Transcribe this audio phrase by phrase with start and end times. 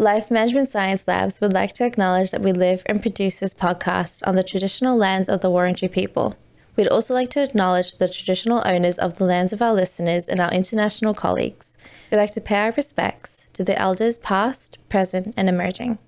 [0.00, 4.26] Life Management Science Labs would like to acknowledge that we live and produce this podcast
[4.26, 6.36] on the traditional lands of the Wurundjeri people.
[6.74, 10.40] We'd also like to acknowledge the traditional owners of the lands of our listeners and
[10.40, 11.76] our international colleagues.
[12.10, 15.98] We'd like to pay our respects to the elders past, present, and emerging.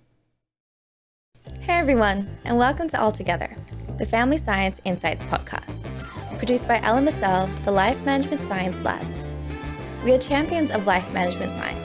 [1.61, 3.50] Hey everyone, and welcome to All Together,
[3.98, 9.22] the Family Science Insights podcast, produced by Massell, the Life Management Science Labs.
[10.02, 11.81] We are champions of life management science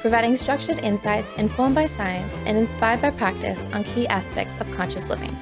[0.00, 5.08] providing structured insights informed by science and inspired by practice on key aspects of conscious
[5.10, 5.36] living.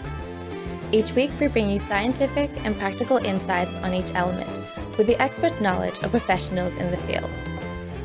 [0.91, 4.49] Each week, we bring you scientific and practical insights on each element
[4.97, 7.31] with the expert knowledge of professionals in the field.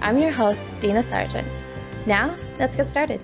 [0.01, 1.47] I'm your host, Dina Sargeant.
[2.05, 3.21] Now, let's get started.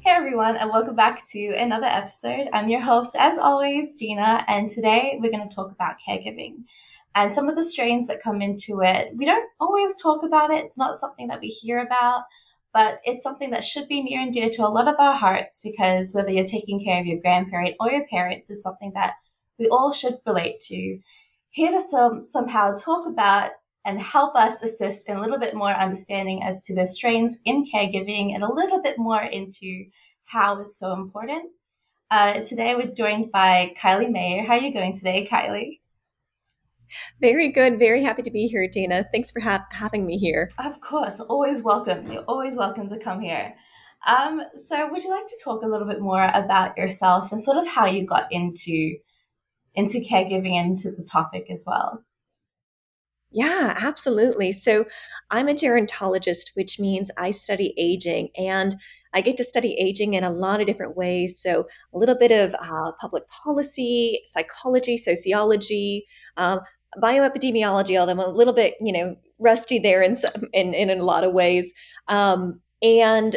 [0.00, 2.48] Hey everyone, and welcome back to another episode.
[2.52, 6.64] I'm your host, as always, Dina, and today we're going to talk about caregiving
[7.16, 9.16] and some of the strains that come into it.
[9.16, 12.24] We don't always talk about it, it's not something that we hear about,
[12.76, 15.62] but it's something that should be near and dear to a lot of our hearts
[15.62, 19.14] because whether you're taking care of your grandparent or your parents is something that
[19.58, 20.98] we all should relate to.
[21.48, 23.52] Here to some, somehow talk about
[23.86, 27.64] and help us assist in a little bit more understanding as to the strains in
[27.64, 29.86] caregiving and a little bit more into
[30.26, 31.44] how it's so important.
[32.10, 34.44] Uh, today we're joined by Kylie Meyer.
[34.44, 35.78] How are you going today, Kylie?
[37.20, 37.78] Very good.
[37.78, 39.06] Very happy to be here, Dana.
[39.12, 40.48] Thanks for ha- having me here.
[40.58, 41.20] Of course.
[41.20, 42.10] Always welcome.
[42.10, 43.54] You're always welcome to come here.
[44.06, 47.58] Um, so, would you like to talk a little bit more about yourself and sort
[47.58, 48.96] of how you got into
[49.74, 52.04] into caregiving and into the topic as well?
[53.32, 54.52] Yeah, absolutely.
[54.52, 54.84] So,
[55.30, 58.76] I'm a gerontologist, which means I study aging, and
[59.12, 61.40] I get to study aging in a lot of different ways.
[61.42, 66.60] So, a little bit of uh, public policy, psychology, sociology, um,
[67.00, 71.02] bioepidemiology, although I'm a little bit, you know, rusty there in some in, in, a
[71.02, 71.72] lot of ways.
[72.08, 73.36] Um, and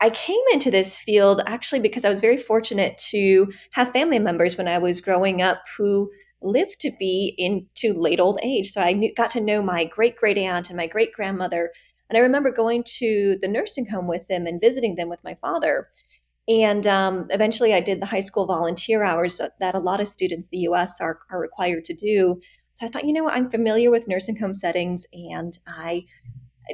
[0.00, 4.56] I came into this field actually because I was very fortunate to have family members
[4.56, 6.10] when I was growing up who
[6.42, 8.70] lived to be into late old age.
[8.70, 11.70] So I knew, got to know my great great aunt and my great grandmother.
[12.08, 15.34] And I remember going to the nursing home with them and visiting them with my
[15.34, 15.88] father.
[16.48, 20.48] And um, eventually, I did the high school volunteer hours that a lot of students
[20.50, 22.40] in the US are, are required to do.
[22.74, 26.06] So I thought, you know what, I'm familiar with nursing home settings, and I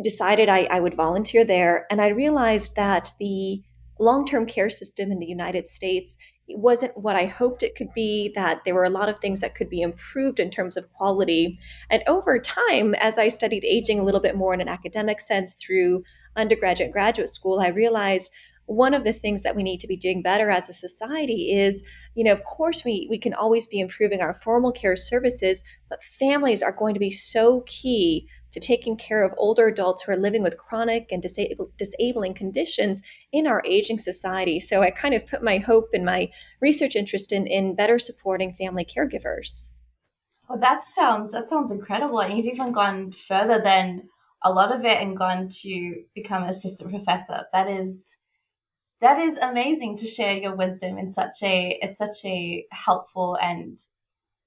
[0.03, 1.87] decided I, I would volunteer there.
[1.91, 3.63] And I realized that the
[3.99, 6.17] long term care system in the United States
[6.49, 9.41] it wasn't what I hoped it could be, that there were a lot of things
[9.41, 11.59] that could be improved in terms of quality.
[11.91, 15.57] And over time, as I studied aging a little bit more in an academic sense
[15.57, 16.05] through
[16.37, 18.33] undergraduate and graduate school, I realized
[18.67, 21.83] one of the things that we need to be doing better as a society is
[22.15, 26.03] you know of course we we can always be improving our formal care services but
[26.03, 30.17] families are going to be so key to taking care of older adults who are
[30.17, 31.23] living with chronic and
[31.77, 34.59] disabling conditions in our aging society.
[34.61, 36.31] So i kind of put my hope and my
[36.63, 39.69] research interest in in better supporting family caregivers.
[40.49, 42.21] Well that sounds that sounds incredible.
[42.21, 44.09] And you've even gone further than
[44.43, 47.45] a lot of it and gone to become assistant professor.
[47.53, 48.17] That is
[49.01, 53.79] that is amazing to share your wisdom in such a it's such a helpful and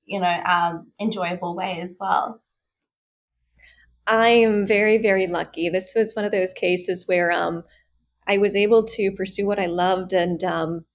[0.06, 2.42] you know um, enjoyable way as well.
[4.08, 5.70] I am very very lucky.
[5.70, 7.64] This was one of those cases where um,
[8.28, 10.86] i was able to pursue what i loved and um,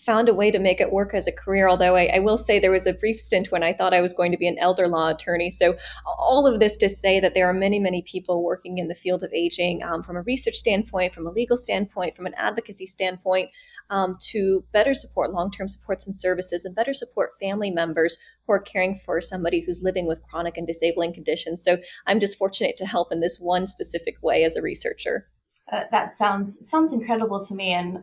[0.00, 1.68] found a way to make it work as a career.
[1.68, 4.12] Although I, I, will say there was a brief stint when I thought I was
[4.12, 5.50] going to be an elder law attorney.
[5.50, 5.76] So,
[6.06, 9.22] all of this to say that there are many, many people working in the field
[9.22, 13.50] of aging um, from a research standpoint, from a legal standpoint, from an advocacy standpoint,
[13.90, 18.52] um, to better support long term supports and services and better support family members who
[18.52, 21.62] are caring for somebody who's living with chronic and disabling conditions.
[21.62, 25.28] So, I'm just fortunate to help in this one specific way as a researcher.
[25.70, 28.02] Uh, that sounds sounds incredible to me, and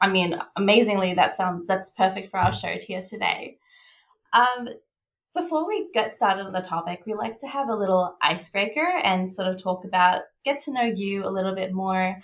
[0.00, 3.58] I mean, amazingly, that sounds that's perfect for our show here today.
[4.32, 4.68] Um,
[5.34, 9.30] before we get started on the topic, we like to have a little icebreaker and
[9.30, 12.16] sort of talk about get to know you a little bit more.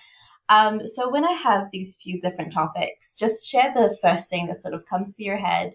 [0.48, 4.56] Um, so when I have these few different topics, just share the first thing that
[4.56, 5.74] sort of comes to your head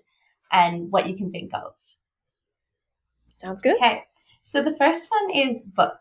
[0.51, 1.73] and what you can think of.
[3.33, 3.77] Sounds good.
[3.77, 4.03] Okay.
[4.43, 5.99] So the first one is book.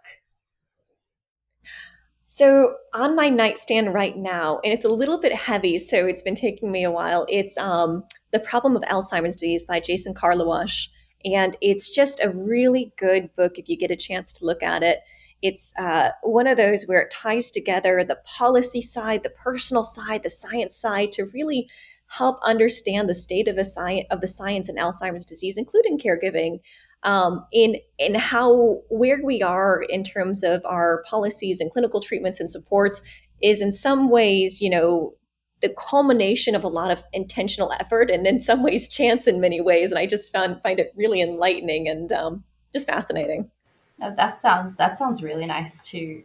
[2.31, 6.35] So on my nightstand right now, and it's a little bit heavy, so it's been
[6.35, 7.25] taking me a while.
[7.27, 10.89] It's um, The Problem of Alzheimer's Disease by Jason Karlawish.
[11.25, 14.83] And it's just a really good book if you get a chance to look at
[14.83, 14.99] it.
[15.41, 20.23] It's uh, one of those where it ties together the policy side, the personal side,
[20.23, 21.67] the science side to really
[22.09, 26.61] help understand the state of, a sci- of the science in Alzheimer's disease, including caregiving,
[27.03, 32.41] um, in in how where we are in terms of our policies and clinical treatments
[32.41, 33.03] and supports
[33.43, 35.15] is in some ways, you know,
[35.61, 39.61] the culmination of a lot of intentional effort and in some ways chance in many
[39.61, 39.91] ways.
[39.91, 43.51] And I just found find it really enlightening and um, just fascinating.
[43.99, 46.25] No, that sounds that sounds really nice too.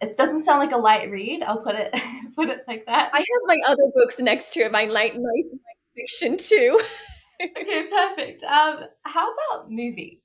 [0.00, 1.42] It doesn't sound like a light read.
[1.42, 1.94] I'll put it
[2.34, 3.10] put it like that.
[3.12, 5.54] I have my other books next to it, my light nice
[5.94, 6.80] fiction too.
[7.40, 8.42] okay, perfect.
[8.42, 10.22] Um, how about movie?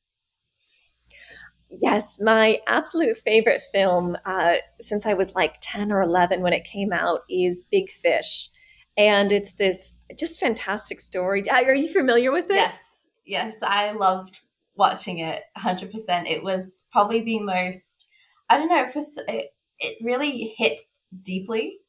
[1.69, 6.65] Yes, my absolute favorite film uh, since I was like 10 or 11 when it
[6.65, 8.49] came out is Big Fish.
[8.95, 11.43] And it's this just fantastic story.
[11.49, 12.55] Are you familiar with it?
[12.55, 13.63] Yes, yes.
[13.63, 14.41] I loved
[14.75, 16.29] watching it 100%.
[16.29, 18.07] It was probably the most,
[18.49, 19.49] I don't know, for, it,
[19.79, 20.79] it really hit
[21.23, 21.79] deeply.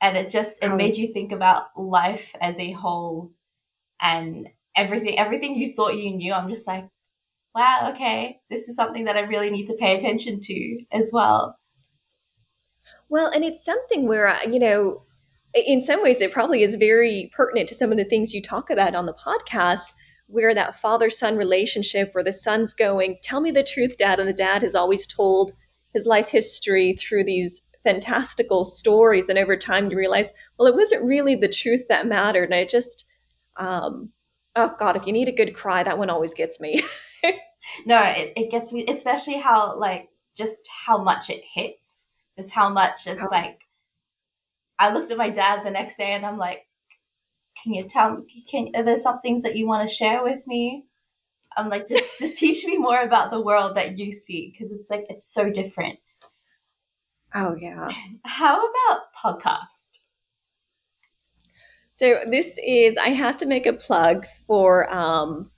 [0.00, 0.76] And it just, it oh.
[0.76, 3.32] made you think about life as a whole
[4.00, 6.32] and everything, everything you thought you knew.
[6.32, 6.88] I'm just like,
[7.54, 11.56] wow, okay, this is something that I really need to pay attention to as well.
[13.08, 15.04] Well, and it's something where, uh, you know,
[15.54, 18.70] in some ways it probably is very pertinent to some of the things you talk
[18.70, 19.92] about on the podcast
[20.28, 24.28] where that father son relationship where the son's going tell me the truth dad and
[24.28, 25.52] the dad has always told
[25.92, 31.04] his life history through these fantastical stories and over time you realize well it wasn't
[31.04, 33.04] really the truth that mattered and it just
[33.56, 34.10] um,
[34.56, 36.82] oh god if you need a good cry that one always gets me
[37.86, 42.68] no, it, it gets me, especially how like just how much it hits, is how
[42.68, 43.62] much it's like.
[44.78, 46.66] I looked at my dad the next day and I'm like,
[47.62, 48.44] "Can you tell me?
[48.48, 50.86] Can are there some things that you want to share with me?"
[51.56, 54.90] I'm like, just just teach me more about the world that you see because it's
[54.90, 55.98] like it's so different.
[57.34, 57.90] Oh yeah.
[58.24, 59.98] How about podcast?
[61.96, 65.52] So this is I have to make a plug for um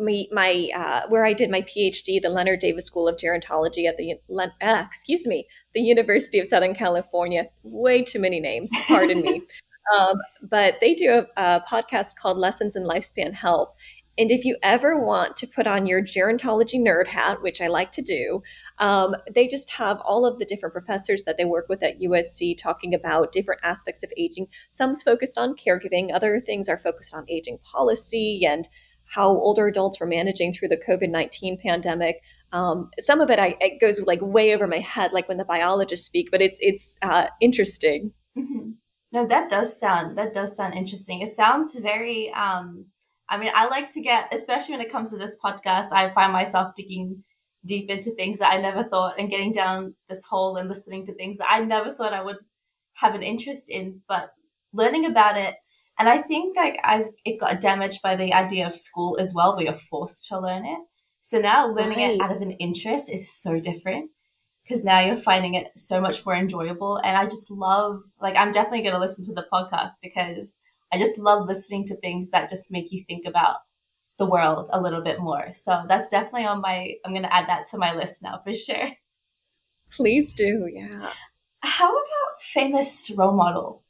[0.00, 3.98] my, my uh, where I did my PhD, the Leonard Davis School of Gerontology at
[3.98, 4.14] the
[4.62, 7.48] uh, excuse me, the University of Southern California.
[7.64, 9.42] Way too many names, pardon me.
[9.98, 13.72] Um, but they do a, a, podcast called Lessons in Lifespan Health.
[14.18, 17.92] And if you ever want to put on your gerontology nerd hat, which I like
[17.92, 18.42] to do,
[18.78, 22.56] um, they just have all of the different professors that they work with at USC
[22.58, 24.48] talking about different aspects of aging.
[24.70, 28.68] Some's focused on caregiving, other things are focused on aging policy and
[29.04, 32.20] how older adults were managing through the COVID 19 pandemic.
[32.52, 35.44] Um, some of it, I, it goes like way over my head, like when the
[35.44, 38.12] biologists speak, but it's, it's uh, interesting.
[38.36, 38.70] Mm-hmm.
[39.12, 41.20] No, that does sound, that does sound interesting.
[41.20, 42.86] It sounds very, um,
[43.28, 46.32] I mean, I like to get, especially when it comes to this podcast, I find
[46.32, 47.24] myself digging
[47.66, 51.14] deep into things that I never thought and getting down this hole and listening to
[51.14, 52.38] things that I never thought I would
[52.94, 54.30] have an interest in, but
[54.72, 55.56] learning about it
[55.98, 59.56] and I think like I've it got damaged by the idea of school as well,
[59.56, 60.78] where you're forced to learn it.
[61.20, 62.14] So now learning right.
[62.14, 64.10] it out of an interest is so different
[64.62, 66.98] because now you're finding it so much more enjoyable.
[66.98, 70.60] And I just love like I'm definitely going to listen to the podcast because
[70.92, 73.56] I just love listening to things that just make you think about
[74.18, 75.52] the world a little bit more.
[75.52, 78.52] So that's definitely on my I'm going to add that to my list now for
[78.52, 78.90] sure.
[79.90, 80.68] Please do.
[80.72, 81.10] Yeah.
[81.60, 83.82] How about famous role model?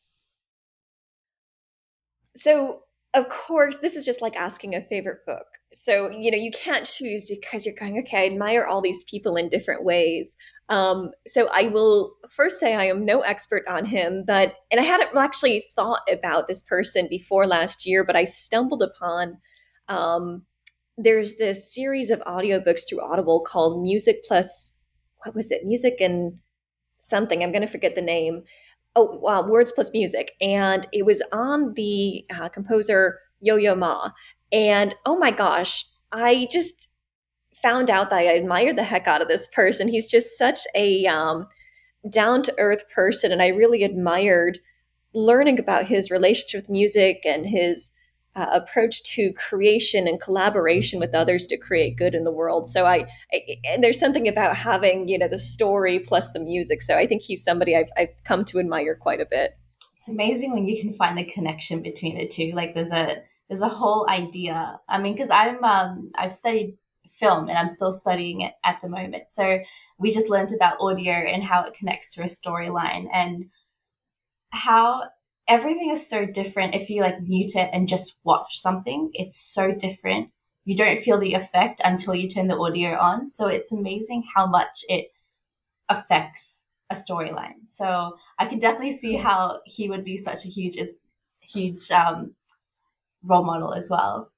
[2.37, 2.83] So,
[3.15, 5.47] of course, this is just like asking a favorite book.
[5.75, 9.37] So, you know, you can't choose because you're going, okay, I admire all these people
[9.37, 10.35] in different ways.
[10.69, 14.85] Um, so, I will first say I am no expert on him, but, and I
[14.85, 19.39] hadn't actually thought about this person before last year, but I stumbled upon,
[19.89, 20.43] um,
[20.97, 24.75] there's this series of audiobooks through Audible called Music Plus,
[25.19, 25.67] what was it?
[25.67, 26.39] Music and
[26.99, 27.43] something.
[27.43, 28.43] I'm going to forget the name
[28.99, 30.33] oh, wow, words plus music.
[30.41, 34.11] And it was on the uh, composer Yo Yo Ma.
[34.53, 36.89] And oh my gosh, I just
[37.55, 39.89] found out that I admired the heck out of this person.
[39.89, 41.47] He's just such a um,
[42.09, 43.33] down to earth person.
[43.33, 44.59] And I really admired
[45.15, 47.91] learning about his relationship with music and his
[48.37, 52.69] uh, approach to creation and collaboration with others to create good in the world.
[52.69, 56.83] So I, I, and there's something about having you know the story plus the music.
[56.83, 59.59] So I think he's somebody I've I've come to admire quite a bit.
[59.97, 62.53] It's amazing when you can find a connection between the two.
[62.55, 63.17] Like there's a
[63.49, 64.81] there's a whole idea.
[64.89, 66.77] I mean, because I'm um, I've studied
[67.09, 69.31] film and I'm still studying it at the moment.
[69.31, 69.61] So
[69.99, 73.47] we just learned about audio and how it connects to a storyline and
[74.51, 75.05] how
[75.47, 79.11] everything is so different if you like mute it and just watch something.
[79.15, 80.31] It's so different.
[80.65, 83.29] You don't feel the effect until you turn the audio on.
[83.29, 85.07] So it's amazing how much it
[85.89, 87.67] affects a storyline.
[87.67, 91.01] So I can definitely see how he would be such a huge it's
[91.41, 92.35] huge um,
[93.23, 94.33] role model as well.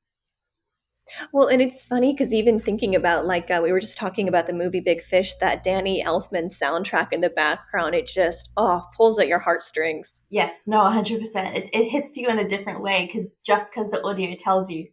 [1.33, 4.47] Well, and it's funny because even thinking about like uh, we were just talking about
[4.47, 9.19] the movie Big Fish, that Danny Elfman soundtrack in the background, it just oh pulls
[9.19, 10.23] at your heartstrings.
[10.31, 11.57] Yes, no, hundred percent.
[11.57, 14.89] It it hits you in a different way because just because the audio tells you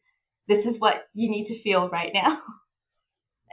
[0.47, 2.41] this is what you need to feel right now.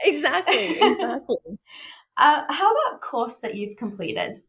[0.03, 1.37] Exactly, exactly.
[2.17, 4.39] uh, how about course that you've completed?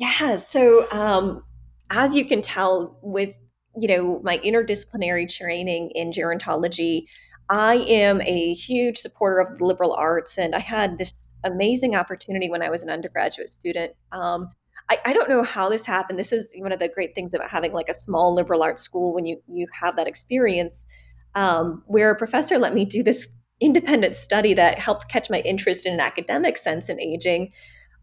[0.00, 1.44] Yeah, so um,
[1.88, 3.36] as you can tell with
[3.78, 7.06] you know my interdisciplinary training in gerontology,
[7.48, 12.50] I am a huge supporter of the liberal arts, and I had this amazing opportunity
[12.50, 13.92] when I was an undergraduate student.
[14.12, 14.50] Um,
[14.90, 16.18] I, I don't know how this happened.
[16.18, 19.14] This is one of the great things about having like a small liberal arts school
[19.14, 20.86] when you you have that experience,
[21.34, 23.28] um, where a professor let me do this
[23.60, 27.52] independent study that helped catch my interest in an academic sense in aging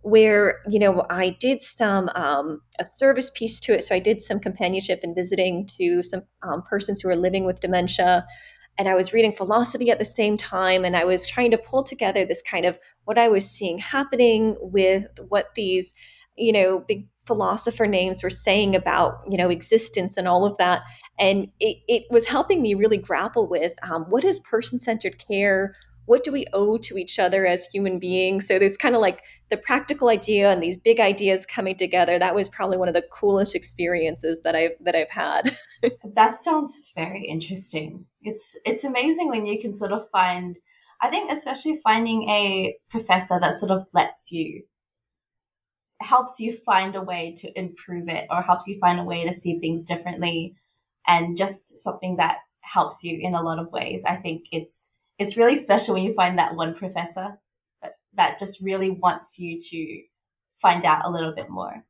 [0.03, 3.83] where you know i did some um, a service piece to it.
[3.83, 7.61] So i did some companionship and visiting to some um, persons who were living with
[7.61, 8.25] dementia
[8.77, 11.83] and i was reading philosophy at the same time and i was trying to pull
[11.83, 15.93] together this kind of what i was seeing happening with what these
[16.35, 20.81] you know big philosopher names were saying about you know existence and all of that.
[21.19, 26.23] And it, it was helping me really grapple with um, what is person-centered care what
[26.23, 28.47] do we owe to each other as human beings?
[28.47, 32.19] So there's kind of like the practical idea and these big ideas coming together.
[32.19, 35.55] That was probably one of the coolest experiences that I've that I've had.
[36.15, 38.05] that sounds very interesting.
[38.21, 40.59] It's it's amazing when you can sort of find
[41.01, 44.63] I think especially finding a professor that sort of lets you
[46.01, 49.33] helps you find a way to improve it or helps you find a way to
[49.33, 50.53] see things differently
[51.07, 54.05] and just something that helps you in a lot of ways.
[54.05, 57.39] I think it's it's really special when you find that one professor
[57.81, 60.01] that, that just really wants you to
[60.61, 61.85] find out a little bit more.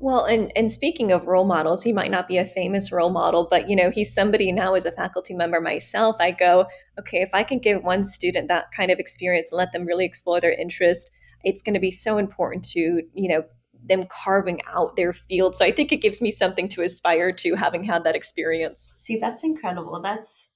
[0.00, 3.46] Well, and and speaking of role models, he might not be a famous role model,
[3.48, 6.66] but you know, he's somebody now as a faculty member myself, I go,
[6.98, 10.04] okay, if I can give one student that kind of experience, and let them really
[10.04, 11.10] explore their interest,
[11.44, 13.44] it's going to be so important to, you know,
[13.82, 15.56] them carving out their field.
[15.56, 18.94] So I think it gives me something to aspire to having had that experience.
[18.98, 20.00] See, that's incredible.
[20.02, 20.50] That's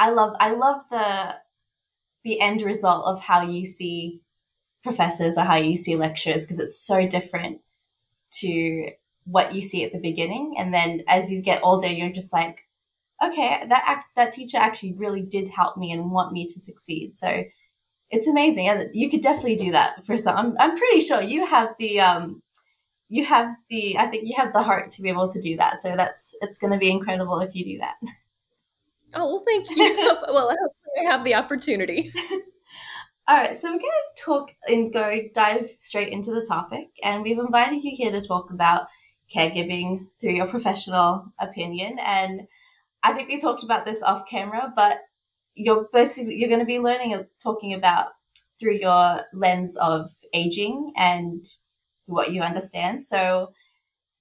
[0.00, 1.36] I love I love the
[2.24, 4.22] the end result of how you see
[4.82, 7.60] professors or how you see lecturers because it's so different
[8.32, 8.88] to
[9.24, 10.54] what you see at the beginning.
[10.58, 12.66] And then as you get older you're just like
[13.22, 17.14] okay that act, that teacher actually really did help me and want me to succeed.
[17.14, 17.44] So
[18.08, 18.68] it's amazing.
[18.68, 22.00] And you could definitely do that for some I'm, I'm pretty sure you have the
[22.00, 22.42] um
[23.10, 25.78] you have the i think you have the heart to be able to do that.
[25.78, 27.96] So that's it's going to be incredible if you do that
[29.14, 29.94] Oh, well, thank you.
[30.28, 32.12] well, I hope I have the opportunity.
[33.28, 36.88] All right, so we're going to talk and go dive straight into the topic.
[37.02, 38.86] And we've invited you here to talk about
[39.34, 41.98] caregiving through your professional opinion.
[42.00, 42.42] And
[43.04, 44.98] I think we talked about this off camera, but
[45.54, 48.08] you're basically you're going to be learning and talking about
[48.58, 51.44] through your lens of aging and
[52.06, 53.02] what you understand.
[53.02, 53.52] So,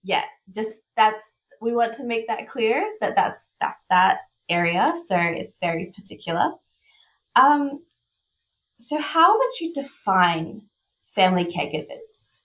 [0.04, 4.20] yeah, just that's we want to make that clear that that's that's that
[4.50, 6.52] area, so it's very particular.
[7.36, 7.84] Um,
[8.80, 10.64] so, how would you define
[11.04, 12.42] family caregivers?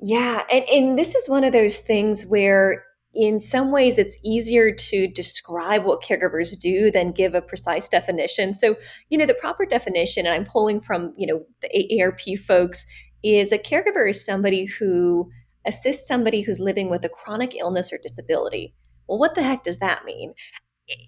[0.00, 4.72] Yeah, and, and this is one of those things where in some ways it's easier
[4.72, 8.74] to describe what caregivers do than give a precise definition so
[9.10, 12.86] you know the proper definition and i'm pulling from you know the aarp folks
[13.22, 15.30] is a caregiver is somebody who
[15.66, 18.74] assists somebody who's living with a chronic illness or disability
[19.12, 20.32] well, what the heck does that mean?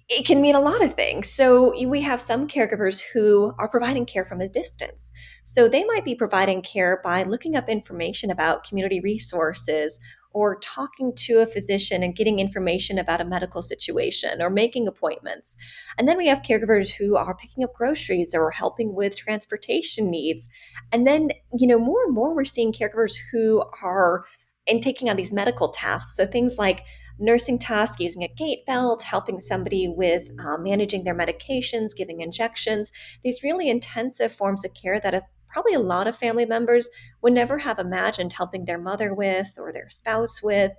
[0.09, 1.27] It can mean a lot of things.
[1.27, 5.11] So, we have some caregivers who are providing care from a distance.
[5.43, 9.99] So, they might be providing care by looking up information about community resources
[10.33, 15.55] or talking to a physician and getting information about a medical situation or making appointments.
[15.97, 20.47] And then we have caregivers who are picking up groceries or helping with transportation needs.
[20.91, 24.25] And then, you know, more and more we're seeing caregivers who are
[24.67, 26.15] and taking on these medical tasks.
[26.15, 26.85] So things like
[27.19, 32.91] nursing tasks, using a gait belt, helping somebody with uh, managing their medications, giving injections,
[33.23, 36.89] these really intensive forms of care that probably a lot of family members
[37.21, 40.71] would never have imagined helping their mother with or their spouse with.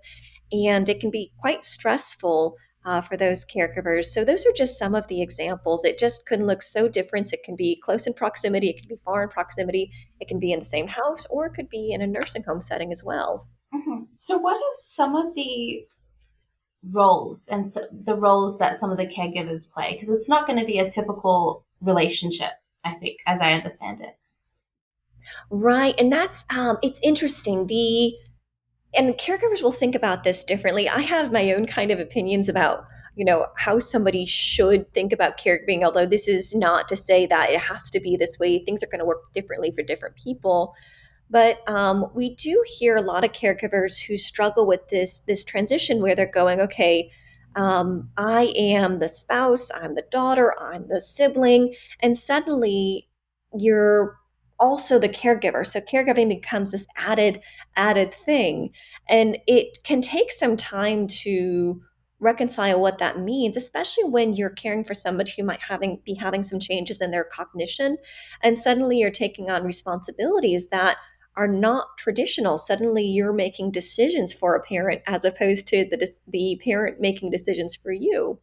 [0.53, 4.07] And it can be quite stressful uh, for those caregivers.
[4.07, 5.85] So, those are just some of the examples.
[5.85, 7.33] It just can look so different.
[7.33, 9.91] It can be close in proximity, it can be far in proximity,
[10.21, 12.61] it can be in the same house, or it could be in a nursing home
[12.61, 13.49] setting as well.
[13.75, 14.05] Mm-hmm.
[14.19, 15.85] So, what are some of the
[16.91, 20.59] roles and so the roles that some of the caregivers play because it's not going
[20.59, 22.53] to be a typical relationship
[22.85, 24.17] i think as i understand it
[25.51, 28.15] right and that's um it's interesting the
[28.95, 32.85] and caregivers will think about this differently i have my own kind of opinions about
[33.17, 37.51] you know, how somebody should think about caregiving, although this is not to say that
[37.51, 38.59] it has to be this way.
[38.59, 40.75] Things are going to work differently for different people.
[41.31, 46.01] But um, we do hear a lot of caregivers who struggle with this this transition
[46.01, 47.11] where they're going, okay,
[47.57, 53.09] um, I am the spouse, I'm the daughter, I'm the sibling, and suddenly
[53.57, 54.19] you're
[54.59, 55.67] also the caregiver.
[55.67, 57.41] So caregiving becomes this added
[57.77, 58.71] added thing,
[59.09, 61.81] and it can take some time to
[62.19, 66.43] reconcile what that means especially when you're caring for somebody who might having be having
[66.43, 67.99] some changes in their cognition
[68.43, 70.97] and suddenly you're taking on responsibilities that
[71.37, 72.59] are not traditional.
[72.59, 77.77] Suddenly you're making decisions for a parent as opposed to the, the parent making decisions
[77.77, 78.39] for you.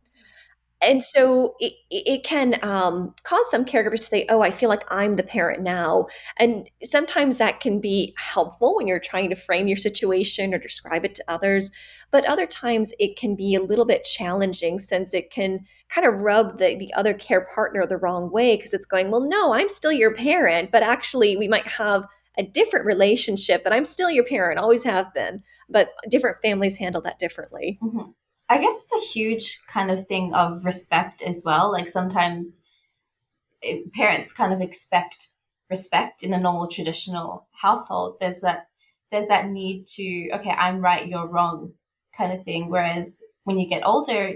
[0.83, 4.83] And so it, it can um, cause some caregivers to say, Oh, I feel like
[4.89, 6.07] I'm the parent now.
[6.37, 11.05] And sometimes that can be helpful when you're trying to frame your situation or describe
[11.05, 11.71] it to others.
[12.11, 16.19] But other times it can be a little bit challenging since it can kind of
[16.19, 19.69] rub the, the other care partner the wrong way because it's going, Well, no, I'm
[19.69, 20.69] still your parent.
[20.71, 22.05] But actually, we might have
[22.37, 25.43] a different relationship, but I'm still your parent, always have been.
[25.69, 27.79] But different families handle that differently.
[27.81, 28.11] Mm-hmm.
[28.49, 31.71] I guess it's a huge kind of thing of respect as well.
[31.71, 32.65] Like sometimes
[33.61, 35.29] it, parents kind of expect
[35.69, 38.17] respect in a normal traditional household.
[38.19, 38.67] There's that
[39.11, 41.73] there's that need to okay, I'm right, you're wrong
[42.15, 42.69] kind of thing.
[42.69, 44.35] Whereas when you get older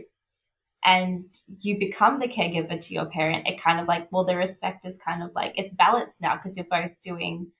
[0.83, 1.25] and
[1.59, 4.97] you become the caregiver to your parent, it kind of like well, the respect is
[4.97, 7.51] kind of like it's balanced now because you're both doing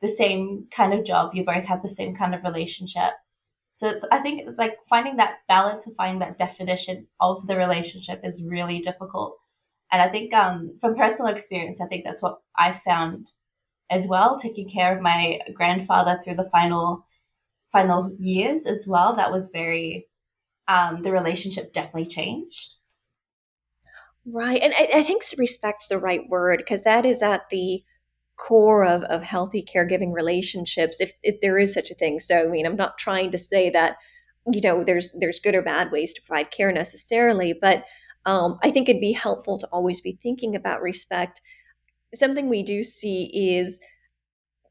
[0.00, 1.30] the same kind of job.
[1.34, 3.12] You both have the same kind of relationship.
[3.72, 7.56] So it's I think it's like finding that balance and finding that definition of the
[7.56, 9.38] relationship is really difficult.
[9.92, 13.32] And I think um, from personal experience, I think that's what I found
[13.88, 17.06] as well, taking care of my grandfather through the final
[17.70, 19.14] final years as well.
[19.14, 20.06] That was very
[20.68, 22.76] um, the relationship definitely changed.
[24.24, 24.60] Right.
[24.60, 27.84] And I, I think respect's the right word because that is at the
[28.36, 32.20] core of, of healthy caregiving relationships if, if there is such a thing.
[32.20, 33.96] So i mean i'm not trying to say that
[34.50, 37.84] you know there's there's good or bad ways to provide care necessarily but
[38.24, 41.40] um, i think it'd be helpful to always be thinking about respect.
[42.14, 43.80] Something we do see is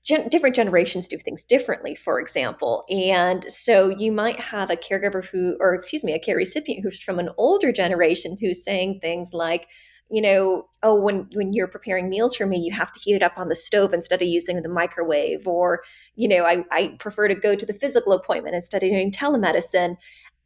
[0.04, 5.26] gen- different generations do things differently for example and so you might have a caregiver
[5.26, 9.32] who or excuse me a care recipient who's from an older generation who's saying things
[9.34, 9.68] like
[10.10, 13.24] you know, oh, when when you're preparing meals for me, you have to heat it
[13.24, 15.82] up on the stove instead of using the microwave, or
[16.16, 19.96] you know, I, I prefer to go to the physical appointment instead of doing telemedicine.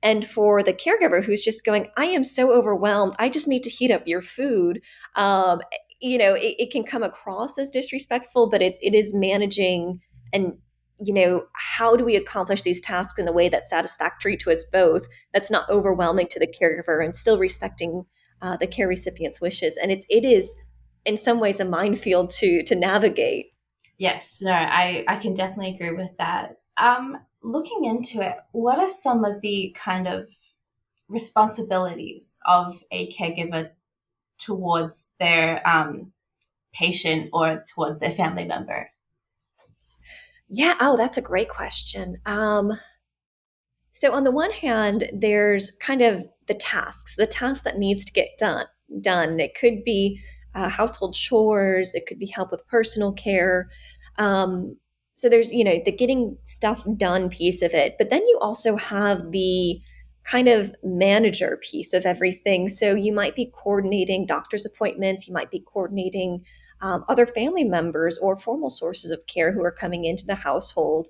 [0.02, 3.70] And for the caregiver who's just going, I am so overwhelmed, I just need to
[3.70, 4.82] heat up your food.
[5.18, 5.60] Um,
[6.00, 10.00] you know, it, it can come across as disrespectful, but it's it is managing
[10.32, 10.58] and
[11.02, 14.66] you know how do we accomplish these tasks in a way that's satisfactory to us
[14.66, 18.06] both that's not overwhelming to the caregiver and still respecting
[18.42, 20.56] uh, the care recipient's wishes, and it's it is
[21.06, 23.54] in some ways a minefield to to navigate.
[23.98, 26.58] Yes, no, I I can definitely agree with that.
[26.78, 30.30] Um, looking into it, what are some of the kind of
[31.08, 33.72] responsibilities of a caregiver
[34.38, 36.14] towards their um,
[36.74, 38.88] patient or towards their family member?
[40.50, 42.18] Yeah, oh, that's a great question.
[42.26, 42.80] Um,
[43.92, 48.12] so on the one hand, there's kind of the tasks, the tasks that needs to
[48.12, 48.66] get done.
[49.02, 49.40] Done.
[49.40, 50.20] It could be
[50.56, 51.94] uh, household chores.
[51.94, 53.70] It could be help with personal care.
[54.18, 54.78] Um,
[55.16, 58.78] so there's you know the getting stuff done piece of it, but then you also
[58.78, 59.80] have the
[60.24, 62.70] kind of manager piece of everything.
[62.70, 65.28] So you might be coordinating doctor's appointments.
[65.28, 66.46] You might be coordinating
[66.82, 71.10] um, other family members or formal sources of care who are coming into the household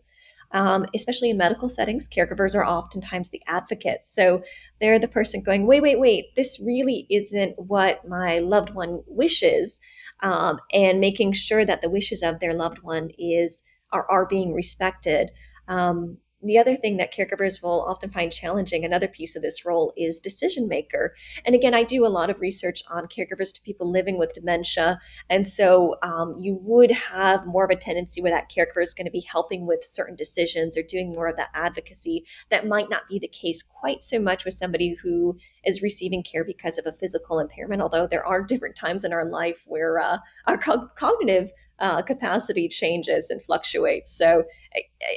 [0.51, 4.13] um, especially in medical settings, caregivers are oftentimes the advocates.
[4.13, 4.41] So
[4.79, 9.79] they're the person going, wait, wait, wait, this really isn't what my loved one wishes,
[10.21, 14.53] um, and making sure that the wishes of their loved one is are, are being
[14.53, 15.31] respected.
[15.67, 19.93] Um, the other thing that caregivers will often find challenging, another piece of this role,
[19.97, 21.13] is decision maker.
[21.45, 24.99] And again, I do a lot of research on caregivers to people living with dementia.
[25.29, 29.05] And so um, you would have more of a tendency where that caregiver is going
[29.05, 32.23] to be helping with certain decisions or doing more of that advocacy.
[32.49, 36.45] That might not be the case quite so much with somebody who is receiving care
[36.45, 40.19] because of a physical impairment, although there are different times in our life where uh,
[40.47, 44.11] our co- cognitive uh, capacity changes and fluctuates.
[44.11, 44.43] So,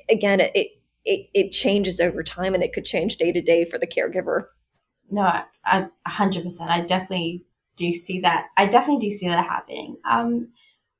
[0.09, 3.79] again, it it, it changes over time and it could change day to day for
[3.79, 4.45] the caregiver.
[5.11, 6.71] No, I, a hundred percent.
[6.71, 7.45] I definitely
[7.77, 8.47] do see that.
[8.57, 9.97] I definitely do see that happening.
[10.09, 10.49] Um,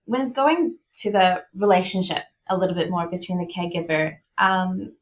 [0.05, 4.95] when going to the relationship a little bit more between the caregiver, um,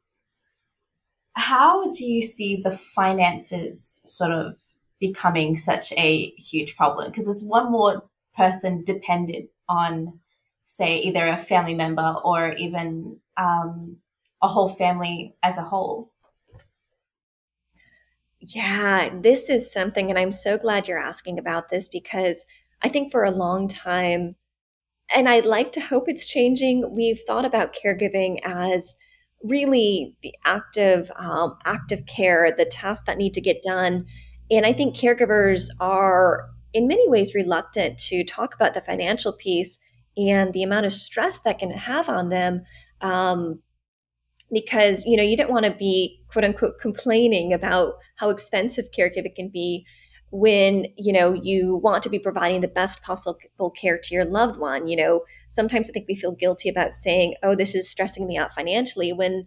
[1.35, 4.57] how do you see the finances sort of
[5.01, 7.11] becoming such a huge problem?
[7.11, 8.05] Because there's one more
[8.37, 10.21] person dependent on,
[10.65, 13.97] say, either a family member or even um,
[14.43, 16.13] a whole family as a whole.
[18.41, 22.47] Yeah, this is something, and I'm so glad you're asking about this because
[22.83, 24.37] I think for a long time,
[25.15, 28.97] and I'd like to hope it's changing, we've thought about caregiving as
[29.43, 34.07] really the active, um, active care, the tasks that need to get done.
[34.51, 39.79] And I think caregivers are, in many ways, reluctant to talk about the financial piece
[40.17, 42.63] and the amount of stress that can have on them.
[43.01, 43.61] Um,
[44.53, 49.35] because you know you don't want to be quote unquote complaining about how expensive caregiving
[49.35, 49.87] can be
[50.31, 54.59] when you know you want to be providing the best possible care to your loved
[54.59, 54.87] one.
[54.87, 58.37] You know sometimes i think we feel guilty about saying oh this is stressing me
[58.37, 59.47] out financially when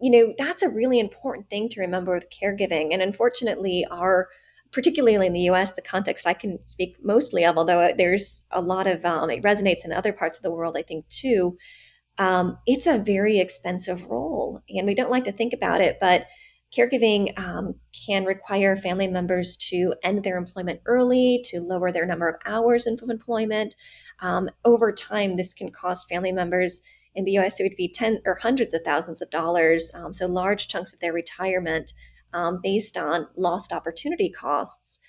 [0.00, 2.92] you know that's a really important thing to remember with caregiving.
[2.92, 4.28] And unfortunately our
[4.70, 8.86] particularly in the us the context i can speak mostly of although there's a lot
[8.86, 11.56] of um, it resonates in other parts of the world i think too
[12.18, 14.60] um, it's a very expensive role.
[14.68, 16.26] And we don't like to think about it, but
[16.76, 17.74] caregiving um,
[18.06, 22.86] can require family members to end their employment early, to lower their number of hours
[22.86, 23.74] of employment.
[24.20, 26.82] Um, over time, this can cost family members
[27.18, 30.26] in the US, it would be 10 or hundreds of thousands of dollars, um, so
[30.26, 31.92] large chunks of their retirement
[32.32, 35.00] um, based on lost opportunity costs.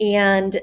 [0.00, 0.58] And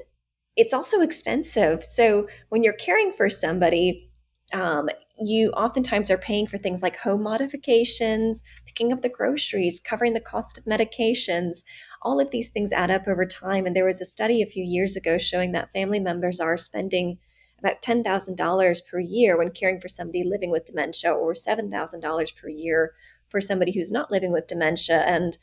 [0.56, 1.84] it's also expensive.
[1.84, 4.10] So when you're caring for somebody,
[4.54, 10.14] um, you oftentimes are paying for things like home modifications, picking up the groceries, covering
[10.14, 11.64] the cost of medications.
[12.02, 13.66] All of these things add up over time.
[13.66, 17.18] And there was a study a few years ago showing that family members are spending
[17.60, 22.94] about $10,000 per year when caring for somebody living with dementia, or $7,000 per year
[23.30, 25.00] for somebody who's not living with dementia.
[25.00, 25.38] And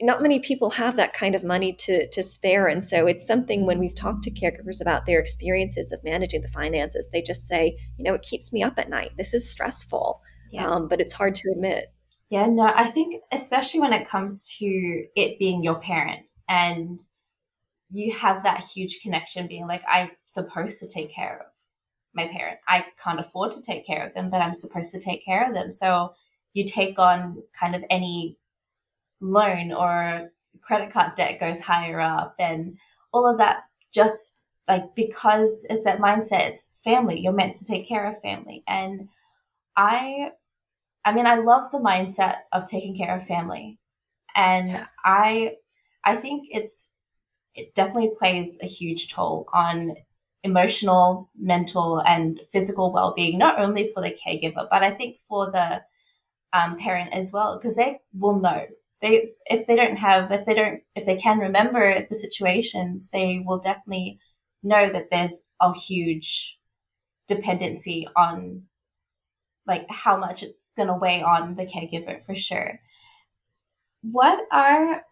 [0.00, 2.66] not many people have that kind of money to to spare.
[2.66, 6.48] And so it's something when we've talked to caregivers about their experiences of managing the
[6.48, 9.12] finances they just say you know it keeps me up at night.
[9.16, 10.20] This is stressful.
[10.50, 10.68] Yeah.
[10.68, 11.92] um, but it's hard to admit.
[12.30, 17.00] Yeah no i think especially when it comes to it being your parent and
[17.90, 21.46] you have that huge connection being like i'm supposed to take care of
[22.16, 22.58] my parent.
[22.68, 25.54] I can't afford to take care of them but i'm supposed to take care of
[25.54, 25.70] them.
[25.70, 26.14] So
[26.54, 28.38] you take on kind of any
[29.20, 32.78] loan or credit card debt goes higher up and
[33.12, 37.20] all of that just like because it's that mindset it's family.
[37.20, 38.62] You're meant to take care of family.
[38.66, 39.08] And
[39.76, 40.30] i
[41.04, 43.78] i mean i love the mindset of taking care of family.
[44.36, 44.86] And yeah.
[45.04, 45.56] i
[46.04, 46.94] i think it's
[47.54, 49.94] it definitely plays a huge toll on
[50.42, 55.82] emotional mental and physical well-being not only for the caregiver but i think for the
[56.52, 58.66] um, parent as well because they will know
[59.04, 63.42] they if they don't have if they don't if they can remember the situations they
[63.46, 64.18] will definitely
[64.62, 66.58] know that there's a huge
[67.28, 68.62] dependency on
[69.66, 72.80] like how much it's going to weigh on the caregiver for sure.
[74.02, 75.04] What are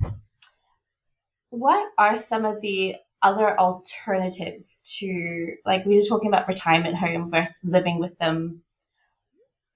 [1.51, 7.31] what are some of the other alternatives to like we were talking about retirement home
[7.31, 8.63] versus living with them.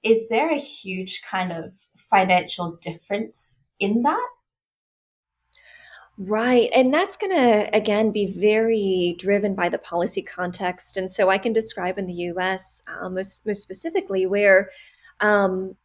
[0.02, 4.28] Is there a huge kind of financial difference in that.
[6.18, 6.70] Right.
[6.74, 10.96] And that's going to, again, be very driven by the policy context.
[10.96, 14.70] And so I can describe in the US um, most, most, specifically where,
[15.20, 15.76] um,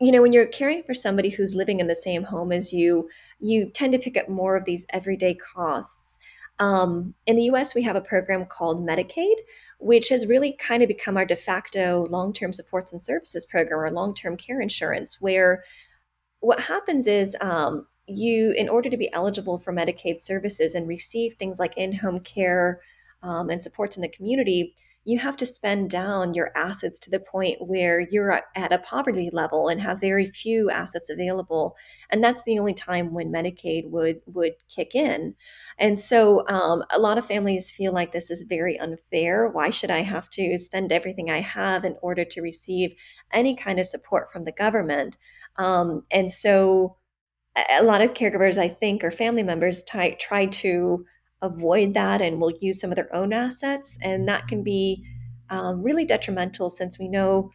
[0.00, 3.08] you know, when you're caring for somebody who's living in the same home as you,
[3.40, 6.20] you tend to pick up more of these everyday costs.
[6.60, 9.34] Um, in the US, we have a program called Medicaid,
[9.80, 13.80] which has really kind of become our de facto long term supports and services program
[13.80, 15.64] or long term care insurance, where
[16.40, 21.34] what happens is um, you, in order to be eligible for Medicaid services and receive
[21.34, 22.80] things like in home care
[23.22, 24.74] um, and supports in the community,
[25.08, 29.30] you have to spend down your assets to the point where you're at a poverty
[29.32, 31.76] level and have very few assets available.
[32.10, 35.34] And that's the only time when medicaid would would kick in.
[35.78, 39.48] And so um, a lot of families feel like this is very unfair.
[39.48, 42.94] Why should i have to spend everything i have in order to receive
[43.32, 45.16] any kind of support from the government
[45.58, 46.96] um, and so
[47.70, 51.04] a lot of caregivers, I think, or family members try, try to
[51.42, 53.98] avoid that and will use some of their own assets.
[54.02, 55.04] And that can be
[55.50, 57.50] um, really detrimental since we know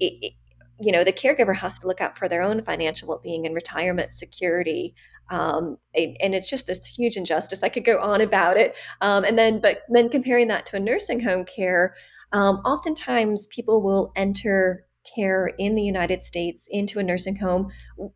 [0.00, 0.32] it, it,
[0.80, 4.12] you know the caregiver has to look out for their own financial well-being and retirement
[4.12, 4.94] security
[5.30, 9.38] um, and it's just this huge injustice i could go on about it um, and
[9.38, 11.94] then but then comparing that to a nursing home care
[12.32, 17.70] um, oftentimes people will enter care in the United States into a nursing home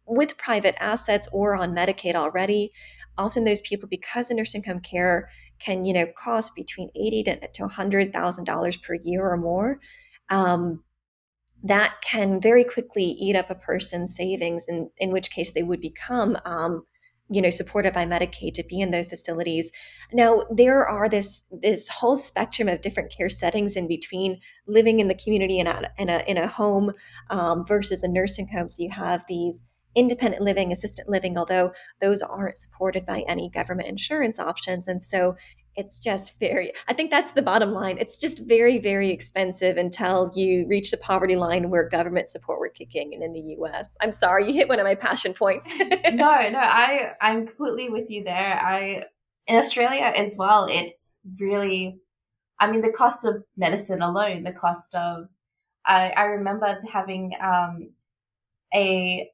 [0.06, 2.72] with private assets or on Medicaid already.
[3.18, 5.28] Often those people, because the nursing home care
[5.58, 9.78] can, you know, cost between eighty to, hundred thousand dollars per year or more.
[10.28, 10.82] Um,
[11.64, 15.80] that can very quickly eat up a person's savings, in, in which case they would
[15.80, 16.84] become um,
[17.32, 19.72] you know supported by medicaid to be in those facilities.
[20.12, 25.08] Now there are this this whole spectrum of different care settings in between living in
[25.08, 26.92] the community in a in a, in a home
[27.30, 29.62] um, versus a nursing home so you have these
[29.94, 34.88] independent living assisted living although those aren't supported by any government insurance options.
[34.88, 35.36] And so
[35.76, 37.98] it's just very i think that's the bottom line.
[37.98, 42.68] It's just very very expensive until you reach the poverty line where government support were
[42.68, 45.72] kicking in in the us i'm sorry you hit one of my passion points.
[46.12, 48.60] No no i i'm completely with you there.
[48.62, 49.04] I
[49.46, 51.98] in australia as well it's really
[52.60, 55.28] i mean the cost of medicine alone the cost of
[55.86, 57.90] i i remember having um
[58.74, 59.30] a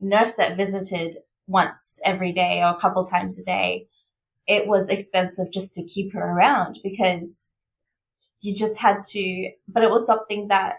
[0.00, 3.86] nurse that visited once every day or a couple times a day
[4.46, 7.58] it was expensive just to keep her around because
[8.40, 10.76] you just had to, but it was something that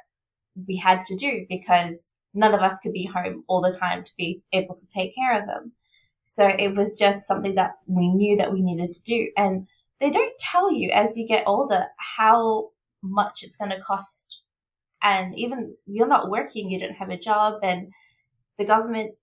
[0.68, 4.12] we had to do because none of us could be home all the time to
[4.18, 5.74] be able to take care of them.
[6.24, 9.30] So it was just something that we knew that we needed to do.
[9.38, 9.68] And
[10.00, 12.70] they don't tell you as you get older how
[13.02, 14.42] much it's going to cost.
[15.02, 17.92] And even you're not working, you don't have a job, and
[18.58, 19.14] the government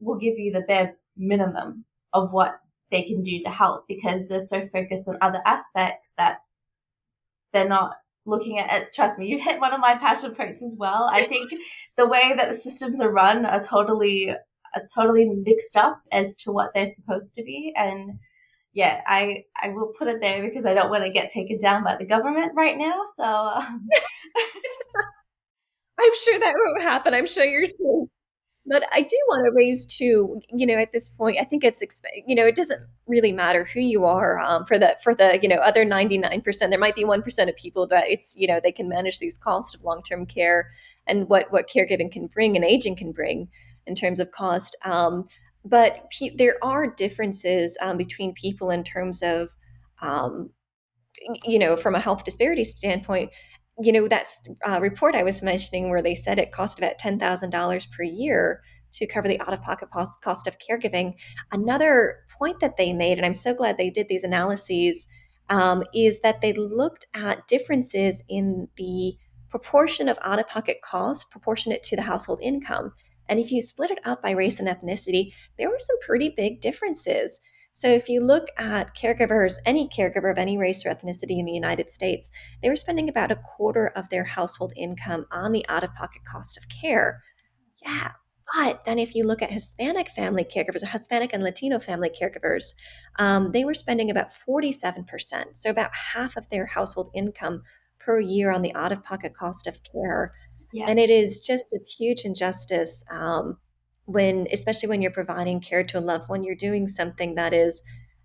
[0.00, 2.60] will give you the bare minimum of what
[2.92, 6.38] they can do to help because they're so focused on other aspects that
[7.52, 8.92] they're not looking at it.
[8.92, 11.10] Trust me, you hit one of my passion points as well.
[11.12, 11.50] I think
[11.96, 14.30] the way that the systems are run are totally
[14.74, 17.72] are totally mixed up as to what they're supposed to be.
[17.76, 18.12] And
[18.72, 21.82] yeah, I I will put it there because I don't want to get taken down
[21.82, 23.02] by the government right now.
[23.16, 23.88] So um.
[26.00, 27.14] I'm sure that won't happen.
[27.14, 28.08] I'm sure you're still
[28.66, 31.82] but I do want to raise too, you know, at this point, I think it's,
[32.26, 35.48] you know, it doesn't really matter who you are um, for the, for the, you
[35.48, 38.88] know, other 99%, there might be 1% of people that it's, you know, they can
[38.88, 40.70] manage these costs of long-term care
[41.08, 43.48] and what, what caregiving can bring and aging can bring
[43.86, 44.76] in terms of cost.
[44.84, 45.26] Um,
[45.64, 49.50] but pe- there are differences um, between people in terms of,
[50.00, 50.50] um,
[51.44, 53.30] you know, from a health disparity standpoint,
[53.84, 54.26] you know, that
[54.66, 59.06] uh, report I was mentioning where they said it cost about $10,000 per year to
[59.06, 61.14] cover the out of pocket cost of caregiving.
[61.50, 65.08] Another point that they made, and I'm so glad they did these analyses,
[65.48, 69.16] um, is that they looked at differences in the
[69.50, 72.92] proportion of out of pocket cost proportionate to the household income.
[73.28, 76.60] And if you split it up by race and ethnicity, there were some pretty big
[76.60, 77.40] differences.
[77.72, 81.52] So if you look at caregivers, any caregiver of any race or ethnicity in the
[81.52, 82.30] United States,
[82.62, 86.22] they were spending about a quarter of their household income on the out of pocket
[86.30, 87.22] cost of care.
[87.82, 88.12] Yeah.
[88.54, 92.74] But then if you look at Hispanic family caregivers, or Hispanic and Latino family caregivers,
[93.18, 95.56] um, they were spending about 47%.
[95.56, 97.62] So about half of their household income
[97.98, 100.34] per year on the out of pocket cost of care.
[100.72, 100.86] Yeah.
[100.88, 103.04] And it is just this huge injustice.
[103.10, 103.56] Um,
[104.06, 107.82] when especially when you're providing care to a loved one you're doing something that is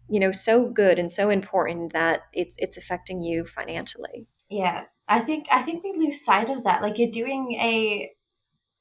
[0.10, 4.28] you know so good and so important that it's it's affecting you financially.
[4.50, 4.86] Yeah.
[5.10, 6.82] I think i think we lose sight of that.
[6.82, 8.12] Like you're doing a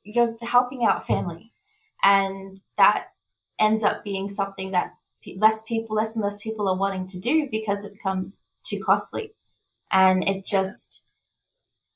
[0.02, 1.52] you're helping out family
[2.02, 3.08] and that
[3.58, 4.92] ends up being something that
[5.36, 9.32] less people less and less people are wanting to do because it becomes too costly.
[9.90, 11.04] And it just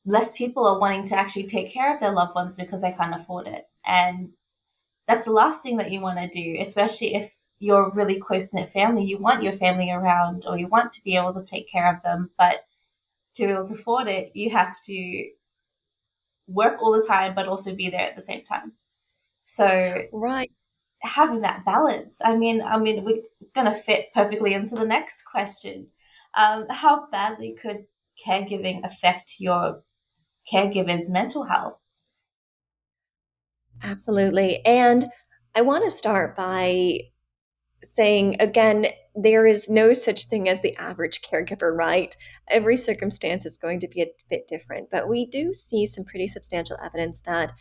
[0.05, 3.15] less people are wanting to actually take care of their loved ones because they can't
[3.15, 3.67] afford it.
[3.85, 4.31] And
[5.11, 8.55] that's the last thing that you want to do, especially if you're a really close
[8.55, 9.05] knit family.
[9.05, 12.01] You want your family around or you want to be able to take care of
[12.05, 12.65] them, but
[13.35, 15.31] to be able to afford it, you have to
[16.47, 18.73] work all the time, but also be there at the same time.
[19.45, 20.53] So, right.
[21.03, 22.21] Having that balance.
[22.25, 25.89] I mean, I mean, we're gonna fit perfectly into the next question.
[26.35, 27.87] Um, how badly could
[28.25, 29.83] caregiving affect your
[30.53, 31.79] caregiver's mental health?
[33.83, 34.65] Absolutely.
[34.65, 35.07] And
[35.55, 37.01] I want to start by
[37.83, 42.17] saying again, there is no such thing as the average caregiver, right?
[42.49, 46.29] Every circumstance is going to be a bit different, but we do see some pretty
[46.29, 47.53] substantial evidence that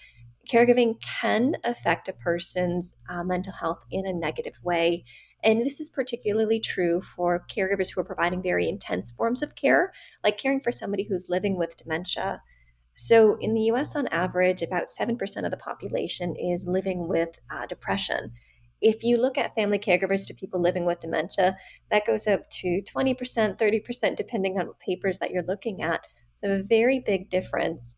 [0.50, 5.06] caregiving can affect a person's uh, mental health in a negative way.
[5.44, 9.94] And this is particularly true for caregivers who are providing very intense forms of care,
[10.24, 12.42] like caring for somebody who's living with dementia
[13.00, 17.66] so, in the US, on average, about 7% of the population is living with uh,
[17.66, 18.34] depression.
[18.82, 21.56] If you look at family caregivers to people living with dementia,
[21.92, 26.08] that goes up to 20%, 30%, depending on what papers that you're looking at.
[26.36, 27.96] So, a very big difference.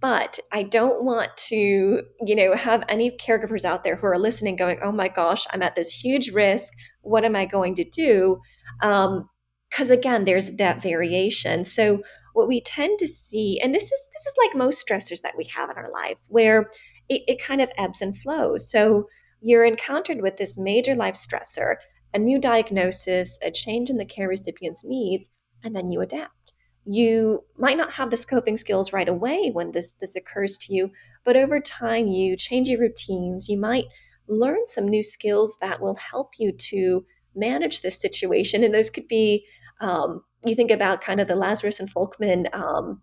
[0.00, 4.56] but I don't want to, you know, have any caregivers out there who are listening
[4.56, 6.72] going, oh my gosh, I'm at this huge risk.
[7.02, 8.40] What am I going to do?
[8.80, 11.64] Because um, again, there's that variation.
[11.64, 12.02] So
[12.34, 15.44] what we tend to see, and this is this is like most stressors that we
[15.44, 16.70] have in our life, where
[17.08, 18.70] it, it kind of ebbs and flows.
[18.70, 19.08] So
[19.40, 21.76] you're encountered with this major life stressor,
[22.14, 25.28] a new diagnosis, a change in the care recipient's needs,
[25.64, 26.42] and then you adapt
[26.84, 30.90] you might not have the coping skills right away when this this occurs to you
[31.24, 33.86] but over time you change your routines you might
[34.28, 39.06] learn some new skills that will help you to manage this situation and those could
[39.06, 39.44] be
[39.80, 43.00] um, you think about kind of the lazarus and folkman um,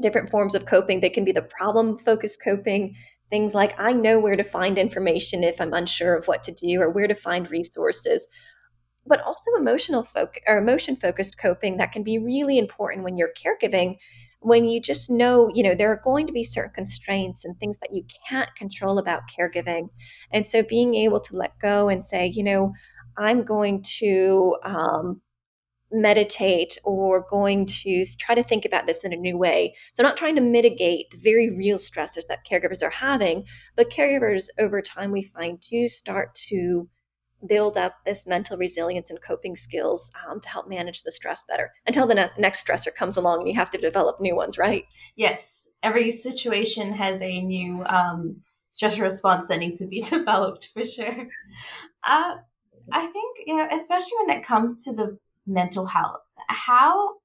[0.00, 2.94] different forms of coping they can be the problem focused coping
[3.30, 6.80] things like i know where to find information if i'm unsure of what to do
[6.80, 8.26] or where to find resources.
[9.06, 13.34] But also emotional folk or emotion focused coping that can be really important when you're
[13.34, 13.96] caregiving
[14.40, 17.78] when you just know you know there are going to be certain constraints and things
[17.78, 19.88] that you can't control about caregiving.
[20.30, 22.72] And so being able to let go and say you know
[23.16, 25.20] i'm going to um,
[25.92, 30.16] meditate or going to try to think about this in a new way so not
[30.16, 33.44] trying to mitigate the very real stresses that caregivers are having
[33.76, 36.88] but caregivers over time we find do start to
[37.46, 41.72] build up this mental resilience and coping skills um, to help manage the stress better
[41.86, 44.84] until the ne- next stressor comes along and you have to develop new ones, right?
[45.16, 45.68] Yes.
[45.82, 51.28] Every situation has a new um, stress response that needs to be developed for sure.
[52.02, 52.36] Uh,
[52.92, 57.16] I think, you know, especially when it comes to the mental health, how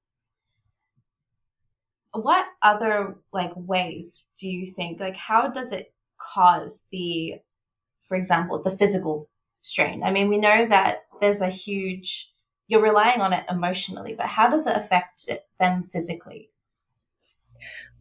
[2.12, 7.36] what other like ways do you think like how does it cause the
[8.00, 9.28] for example the physical
[9.62, 10.02] strain?
[10.02, 12.32] I mean, we know that there's a huge,
[12.66, 16.48] you're relying on it emotionally, but how does it affect it, them physically?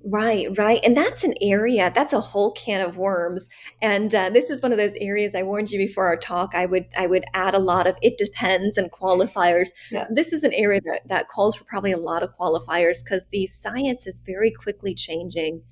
[0.03, 0.79] Right, right.
[0.83, 3.49] And that's an area, that's a whole can of worms.
[3.81, 6.55] And uh, this is one of those areas I warned you before our talk.
[6.55, 9.69] I would I would add a lot of it depends and qualifiers.
[9.91, 10.07] Yeah.
[10.09, 13.45] This is an area that, that calls for probably a lot of qualifiers because the
[13.47, 15.63] science is very quickly changing.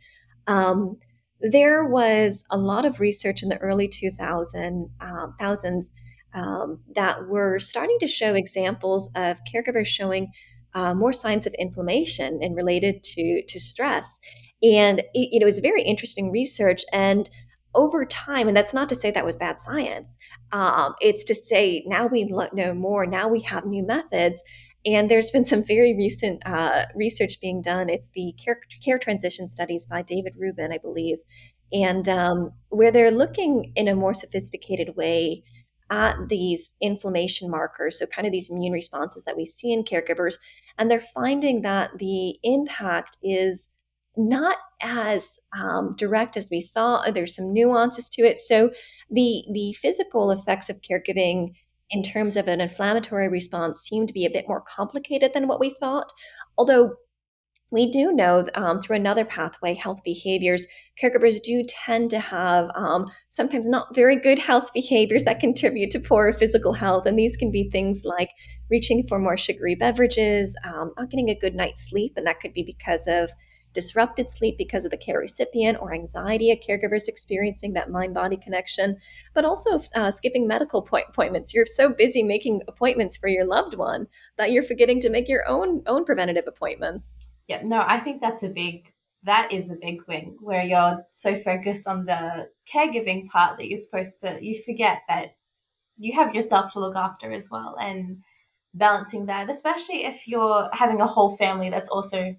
[0.46, 0.98] Um,
[1.40, 5.94] there was a lot of research in the early 2000, um, thousands
[6.34, 10.32] um, that were starting to show examples of caregivers showing
[10.78, 14.20] uh, more signs of inflammation and related to to stress.
[14.62, 16.84] And it, you know, it was very interesting research.
[16.94, 17.30] And
[17.74, 20.18] over time, and that's not to say that was bad science.
[20.52, 23.06] Um, it's to say now we know more.
[23.06, 24.44] Now we have new methods
[24.86, 27.90] and there's been some very recent uh, research being done.
[27.90, 31.18] It's the care, care, transition studies by David Rubin, I believe,
[31.74, 35.44] and um, where they're looking in a more sophisticated way
[35.90, 40.38] at these inflammation markers, so kind of these immune responses that we see in caregivers,
[40.78, 43.70] and they're finding that the impact is
[44.16, 47.14] not as um, direct as we thought.
[47.14, 48.40] There's some nuances to it.
[48.40, 48.72] So
[49.10, 51.54] the the physical effects of caregiving
[51.90, 55.60] in terms of an inflammatory response seem to be a bit more complicated than what
[55.60, 56.12] we thought.
[56.58, 56.96] Although
[57.70, 60.66] we do know um, through another pathway, health behaviors,
[61.02, 66.00] caregivers do tend to have um, sometimes not very good health behaviors that contribute to
[66.00, 67.06] poor physical health.
[67.06, 68.30] And these can be things like
[68.70, 72.54] reaching for more sugary beverages, um, not getting a good night's sleep, and that could
[72.54, 73.32] be because of
[73.74, 78.14] disrupted sleep because of the care recipient or anxiety a caregiver is experiencing, that mind
[78.14, 78.98] body connection,
[79.36, 81.54] but also uh, skipping medical appointments.
[81.54, 85.48] You're so busy making appointments for your loved one that you're forgetting to make your
[85.48, 87.30] own own preventative appointments.
[87.48, 91.36] Yeah, no, I think that's a big that is a big win where you're so
[91.36, 95.36] focused on the caregiving part that you're supposed to you forget that
[95.98, 98.24] you have yourself to look after as well and
[98.74, 102.36] balancing that especially if you're having a whole family that's also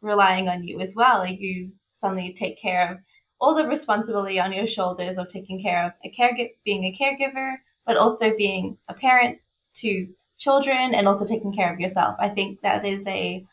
[0.00, 1.26] relying on you as well.
[1.26, 2.98] You suddenly take care of
[3.40, 7.56] all the responsibility on your shoulders of taking care of a caregiver, being a caregiver,
[7.86, 9.38] but also being a parent
[9.74, 12.16] to children and also taking care of yourself.
[12.18, 13.46] I think that is a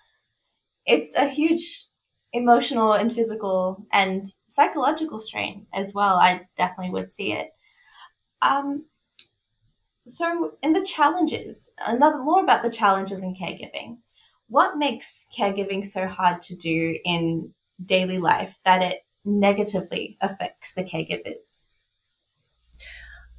[0.85, 1.85] it's a huge
[2.31, 6.15] emotional and physical and psychological strain as well.
[6.15, 7.49] I definitely would see it.
[8.41, 8.85] Um,
[10.05, 13.97] so, in the challenges, another more about the challenges in caregiving
[14.53, 17.51] what makes caregiving so hard to do in
[17.83, 21.67] daily life that it negatively affects the caregivers?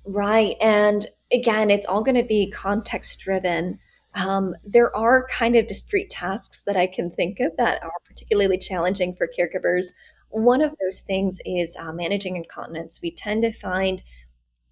[0.04, 0.56] Right.
[0.60, 3.78] And again, it's all going to be context driven.
[4.14, 8.58] Um, there are kind of discrete tasks that I can think of that are particularly
[8.58, 9.88] challenging for caregivers.
[10.28, 13.00] One of those things is uh, managing incontinence.
[13.02, 14.02] We tend to find,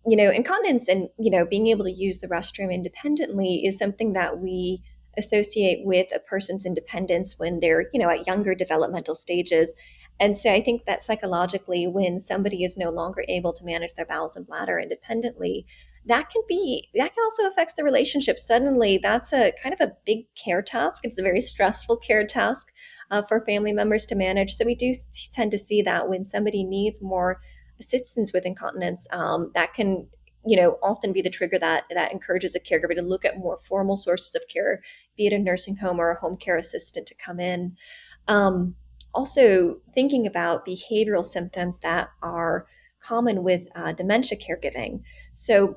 [0.06, 4.12] you know, incontinence and, you know, being able to use the restroom independently is something
[4.12, 4.82] that we
[5.18, 9.74] associate with a person's independence when they're, you know, at younger developmental stages.
[10.20, 14.06] And so I think that psychologically, when somebody is no longer able to manage their
[14.06, 15.66] bowels and bladder independently,
[16.06, 18.38] that can be that can also affect the relationship.
[18.38, 21.04] Suddenly that's a kind of a big care task.
[21.04, 22.72] It's a very stressful care task
[23.10, 24.54] uh, for family members to manage.
[24.54, 24.92] So we do
[25.32, 27.40] tend to see that when somebody needs more
[27.78, 30.06] assistance with incontinence um, that can
[30.44, 33.58] you know often be the trigger that that encourages a caregiver to look at more
[33.58, 34.82] formal sources of care
[35.16, 37.76] be it a nursing home or a home care assistant to come in.
[38.28, 38.74] Um,
[39.14, 42.66] also thinking about behavioral symptoms that are
[43.00, 45.02] common with uh, dementia caregiving.
[45.34, 45.76] So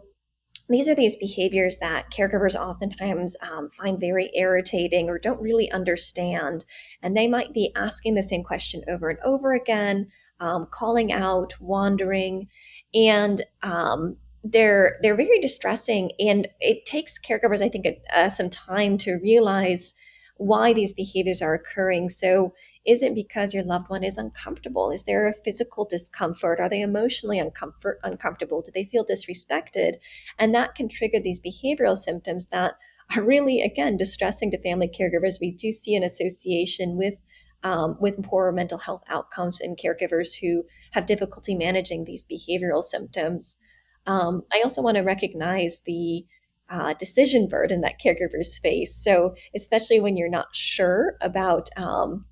[0.70, 6.66] these are these behaviors that caregivers oftentimes um, find very irritating or don't really understand
[7.01, 10.07] and they might be asking the same question over and over again
[10.39, 12.47] um, calling out wandering
[12.93, 18.97] and um, they're they're very distressing and it takes caregivers i think uh, some time
[18.97, 19.95] to realize
[20.38, 22.10] why these behaviors are occurring.
[22.10, 22.54] So
[22.86, 24.92] is it because your loved one is uncomfortable?
[24.92, 26.60] Is there a physical discomfort?
[26.60, 28.62] Are they emotionally uncomfort uncomfortable?
[28.62, 29.96] Do they feel disrespected?
[30.38, 32.74] And that can trigger these behavioral symptoms that
[33.16, 35.40] are really again distressing to family caregivers.
[35.40, 37.16] We do see an association with
[37.64, 43.58] um, with poorer mental health outcomes in caregivers who have difficulty managing these behavioral symptoms.
[44.06, 46.26] Um, I also want to recognize the
[46.70, 48.95] uh, decision burden that caregivers face.
[48.95, 52.26] So, especially when you're not sure about, um,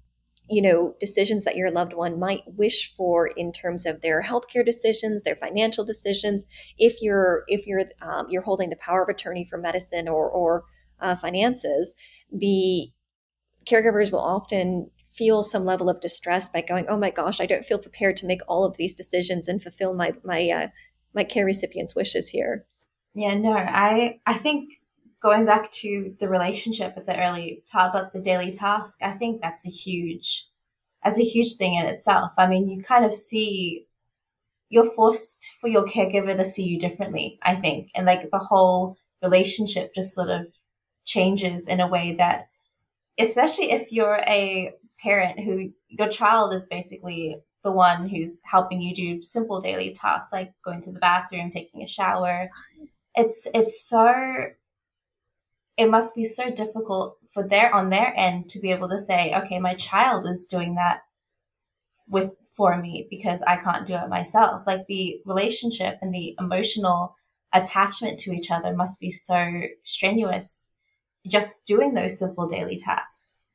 [0.50, 4.66] you know, decisions that your loved one might wish for in terms of their healthcare
[4.66, 6.46] decisions, their financial decisions.
[6.78, 10.64] If you're if you're um, you're holding the power of attorney for medicine or or
[11.00, 11.96] uh, finances,
[12.32, 12.92] the
[13.66, 17.66] caregivers will often feel some level of distress by going, "Oh my gosh, I don't
[17.66, 20.68] feel prepared to make all of these decisions and fulfill my my uh,
[21.14, 22.66] my care recipient's wishes here.
[23.16, 24.74] Yeah, no, I I think
[25.22, 29.68] going back to the relationship at the early about the daily task, I think that's
[29.68, 30.48] a huge
[31.04, 32.34] that's a huge thing in itself.
[32.38, 33.88] I mean, you kind of see
[34.70, 37.92] you're forced for your caregiver to see you differently, I think.
[37.96, 40.48] And like the whole relationship just sort of
[41.06, 42.48] changes in a way that
[43.20, 48.94] especially if you're a parent who your child is basically the one who's helping you
[48.94, 52.50] do simple daily tasks like going to the bathroom, taking a shower.
[53.16, 54.14] It's it's so
[55.78, 59.34] it must be so difficult for their on their end to be able to say,
[59.36, 61.02] okay, my child is doing that
[62.08, 64.68] with for me because I can't do it myself.
[64.68, 67.16] Like the relationship and the emotional
[67.52, 70.74] attachment to each other must be so strenuous
[71.28, 73.48] just doing those simple daily tasks.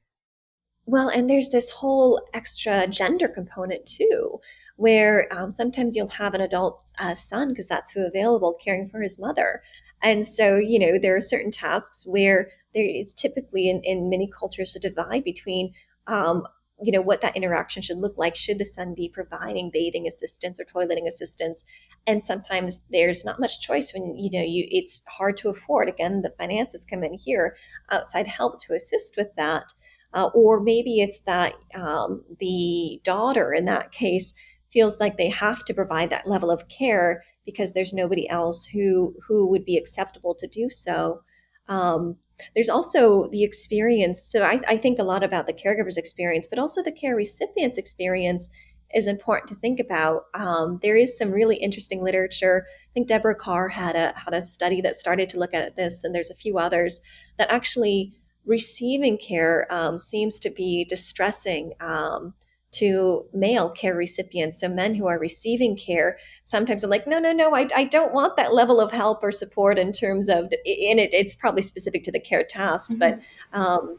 [0.87, 4.41] Well, and there's this whole extra gender component too,
[4.79, 9.03] where um, sometimes you'll have an adult uh, son because that's who available caring for
[9.03, 9.61] his mother.
[10.01, 14.31] And so, you know, there are certain tasks where there it's typically in, in many
[14.31, 15.73] cultures a divide between
[16.07, 16.47] um,
[16.81, 18.37] you know what that interaction should look like.
[18.37, 21.65] Should the son be providing bathing assistance or toileting assistance?
[22.07, 25.89] And sometimes there's not much choice when you know you it's hard to afford.
[25.89, 27.57] Again the finances come in here
[27.91, 29.73] outside help to assist with that.
[30.15, 34.33] Uh, or maybe it's that um, the daughter in that case
[34.73, 39.15] feels like they have to provide that level of care because there's nobody else who
[39.27, 41.23] who would be acceptable to do so.
[41.69, 42.17] Um,
[42.55, 44.23] there's also the experience.
[44.23, 47.79] So I, I think a lot about the caregiver's experience, but also the care recipient's
[47.79, 48.49] experience
[48.95, 50.25] is important to think about.
[50.35, 52.67] Um, there is some really interesting literature.
[52.69, 56.05] I think Deborah Carr had a had a study that started to look at this,
[56.05, 57.01] and there's a few others
[57.39, 58.15] that actually
[58.47, 62.35] receiving care um, seems to be distressing um,
[62.71, 64.61] to male care recipients.
[64.61, 68.13] So, men who are receiving care, sometimes I'm like, no, no, no, I, I don't
[68.13, 72.03] want that level of help or support in terms of, in it, it's probably specific
[72.05, 72.99] to the care task, mm-hmm.
[72.99, 73.21] but
[73.59, 73.99] um,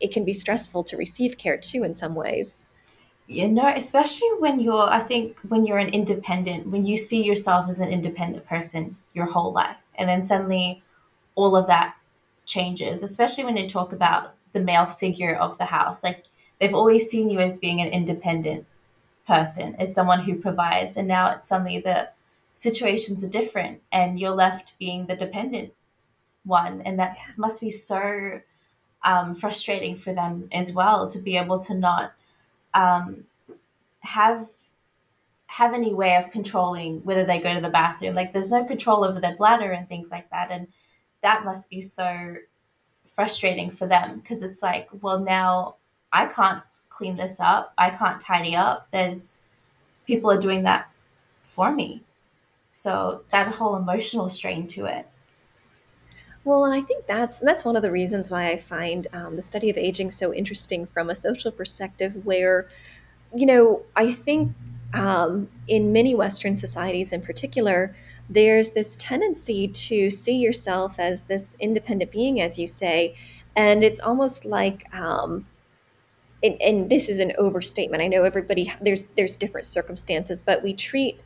[0.00, 2.66] it can be stressful to receive care too in some ways.
[3.26, 7.68] You know, especially when you're, I think, when you're an independent, when you see yourself
[7.68, 10.82] as an independent person your whole life, and then suddenly
[11.34, 11.94] all of that
[12.46, 16.02] changes, especially when they talk about the male figure of the house.
[16.02, 16.24] Like
[16.60, 18.66] they've always seen you as being an independent
[19.26, 22.10] person, as someone who provides, and now it's suddenly the
[22.54, 25.72] situations are different, and you're left being the dependent
[26.44, 27.34] one, and that yeah.
[27.38, 28.40] must be so
[29.04, 32.12] um, frustrating for them as well to be able to not
[32.74, 33.24] um,
[34.00, 34.46] have
[35.46, 38.14] have any way of controlling whether they go to the bathroom.
[38.14, 40.68] Like there's no control over their bladder and things like that, and
[41.22, 42.36] that must be so
[43.04, 45.76] frustrating for them because it's like, well, now
[46.12, 47.72] I can't clean this up.
[47.78, 48.88] I can't tidy up.
[48.90, 49.40] There's
[50.06, 50.90] people are doing that
[51.42, 52.02] for me.
[52.72, 55.06] So that whole emotional strain to it.
[56.44, 59.42] Well, and I think that's that's one of the reasons why I find um, the
[59.42, 62.68] study of aging so interesting from a social perspective, where
[63.34, 64.52] you know, I think
[64.94, 67.94] um, in many Western societies in particular,
[68.30, 73.14] there's this tendency to see yourself as this independent being, as you say.
[73.56, 75.46] And it's almost like, um,
[76.42, 78.02] and, and this is an overstatement.
[78.02, 81.20] I know everybody there's there's different circumstances, but we treat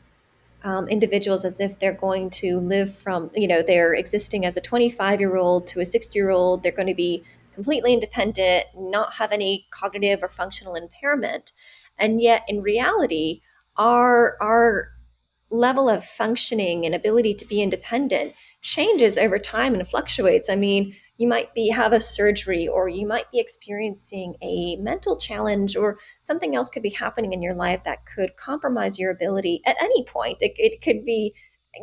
[0.63, 4.61] um, individuals as if they're going to live from, you know, they're existing as a
[4.61, 6.63] 25 year old to a 60 year old.
[6.63, 11.51] They're going to be completely independent, not have any cognitive or functional impairment.
[11.97, 13.41] And yet, in reality,
[13.77, 14.89] our, our
[15.51, 20.49] level of functioning and ability to be independent changes over time and fluctuates.
[20.49, 25.17] I mean, you might be have a surgery or you might be experiencing a mental
[25.17, 29.61] challenge or something else could be happening in your life that could compromise your ability
[29.65, 30.37] at any point.
[30.41, 31.33] It, it could be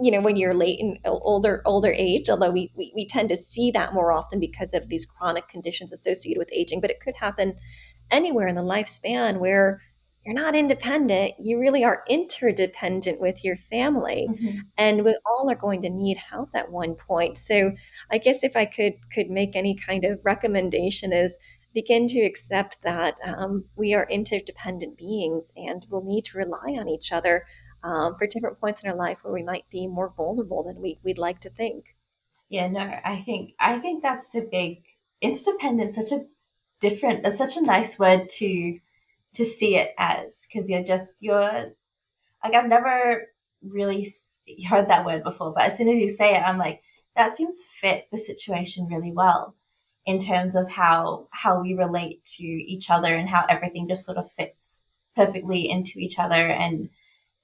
[0.00, 3.34] you know when you're late in older older age although we, we we tend to
[3.34, 7.16] see that more often because of these chronic conditions associated with aging but it could
[7.16, 7.56] happen
[8.10, 9.80] anywhere in the lifespan where
[10.24, 14.58] you're not independent you really are interdependent with your family mm-hmm.
[14.76, 17.72] and we all are going to need help at one point so
[18.10, 21.38] i guess if i could could make any kind of recommendation is
[21.72, 26.88] begin to accept that um, we are interdependent beings and we'll need to rely on
[26.88, 27.44] each other
[27.84, 30.98] um, for different points in our life where we might be more vulnerable than we,
[31.04, 31.96] we'd like to think
[32.48, 34.82] yeah no i think i think that's a big
[35.20, 36.24] interdependence such a
[36.80, 38.78] different that's such a nice word to
[39.34, 41.40] to see it as because you're just you're
[42.42, 43.26] like I've never
[43.62, 44.06] really
[44.68, 46.80] heard that word before, but as soon as you say it, I'm like
[47.16, 49.56] that seems fit the situation really well
[50.06, 54.18] in terms of how how we relate to each other and how everything just sort
[54.18, 56.88] of fits perfectly into each other and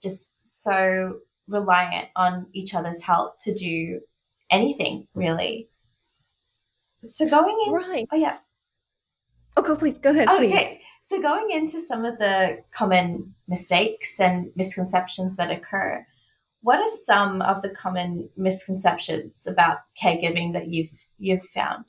[0.02, 1.18] just so
[1.48, 4.00] reliant on each other's help to do
[4.50, 5.68] anything really.
[7.02, 8.06] So going in, right?
[8.10, 8.38] Oh yeah.
[9.56, 9.98] Oh, go please.
[9.98, 10.52] Go ahead, please.
[10.52, 10.82] Okay.
[11.00, 16.06] So going into some of the common mistakes and misconceptions that occur,
[16.60, 21.84] what are some of the common misconceptions about caregiving that you've you've found?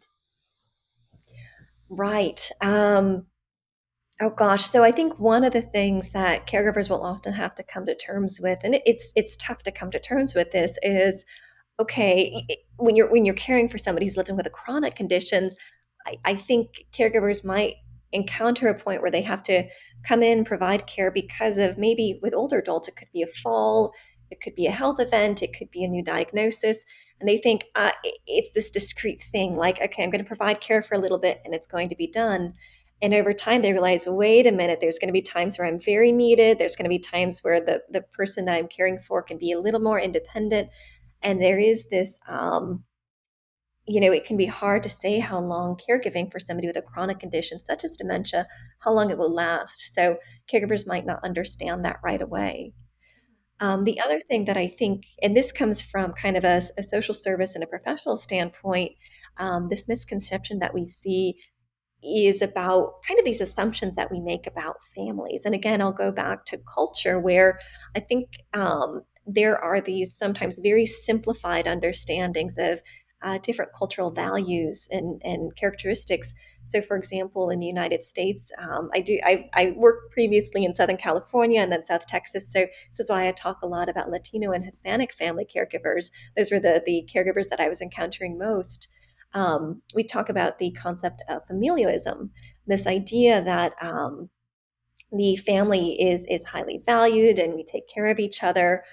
[1.89, 2.49] Right.
[2.61, 3.25] Um,
[4.21, 4.65] oh gosh.
[4.65, 7.95] So I think one of the things that caregivers will often have to come to
[7.95, 11.25] terms with, and it's it's tough to come to terms with this, is
[11.79, 12.45] okay
[12.77, 15.57] when you're when you're caring for somebody who's living with a chronic conditions
[16.07, 17.75] I, I think caregivers might
[18.13, 19.63] encounter a point where they have to
[20.03, 23.93] come in provide care because of maybe with older adults it could be a fall
[24.31, 26.85] it could be a health event it could be a new diagnosis
[27.19, 27.91] and they think uh,
[28.25, 31.41] it's this discrete thing like okay i'm going to provide care for a little bit
[31.43, 32.53] and it's going to be done.
[32.99, 35.79] And over time they realize wait a minute there's going to be times where i'm
[35.79, 39.21] very needed there's going to be times where the, the person that i'm caring for
[39.21, 40.69] can be a little more independent
[41.21, 42.83] and there is this um,
[43.87, 46.81] you know, it can be hard to say how long caregiving for somebody with a
[46.81, 48.45] chronic condition such as dementia,
[48.79, 49.93] how long it will last.
[49.93, 50.17] So
[50.51, 52.73] caregivers might not understand that right away.
[53.59, 56.83] Um, the other thing that I think, and this comes from kind of a, a
[56.83, 58.91] social service and a professional standpoint,
[59.37, 61.35] um, this misconception that we see
[62.03, 65.43] is about kind of these assumptions that we make about families.
[65.45, 67.57] And again, I'll go back to culture where
[67.95, 72.81] I think um, there are these sometimes very simplified understandings of
[73.21, 76.33] uh, different cultural values and, and characteristics.
[76.65, 80.73] So, for example, in the United States, um, I do I, I worked previously in
[80.73, 82.51] Southern California and then South Texas.
[82.51, 86.11] So this is why I talk a lot about Latino and Hispanic family caregivers.
[86.35, 88.87] Those were the the caregivers that I was encountering most.
[89.33, 92.29] Um, we talk about the concept of familialism,
[92.65, 94.29] this idea that um,
[95.11, 98.83] the family is is highly valued and we take care of each other.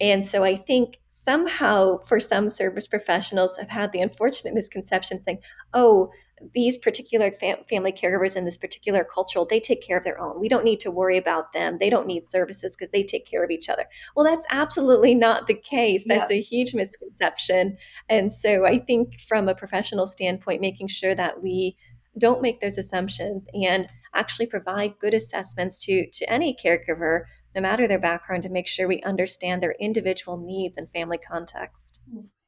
[0.00, 5.38] And so I think somehow for some service professionals have had the unfortunate misconception saying,
[5.74, 6.10] oh,
[6.54, 10.40] these particular fam- family caregivers in this particular cultural, they take care of their own.
[10.40, 11.78] We don't need to worry about them.
[11.78, 13.84] They don't need services because they take care of each other.
[14.16, 16.04] Well, that's absolutely not the case.
[16.06, 16.38] That's yeah.
[16.38, 17.76] a huge misconception.
[18.08, 21.76] And so I think from a professional standpoint, making sure that we
[22.18, 27.22] don't make those assumptions and actually provide good assessments to to any caregiver
[27.54, 32.00] no matter their background, to make sure we understand their individual needs and family context.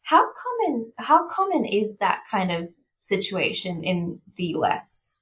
[0.05, 5.21] How common how common is that kind of situation in the US?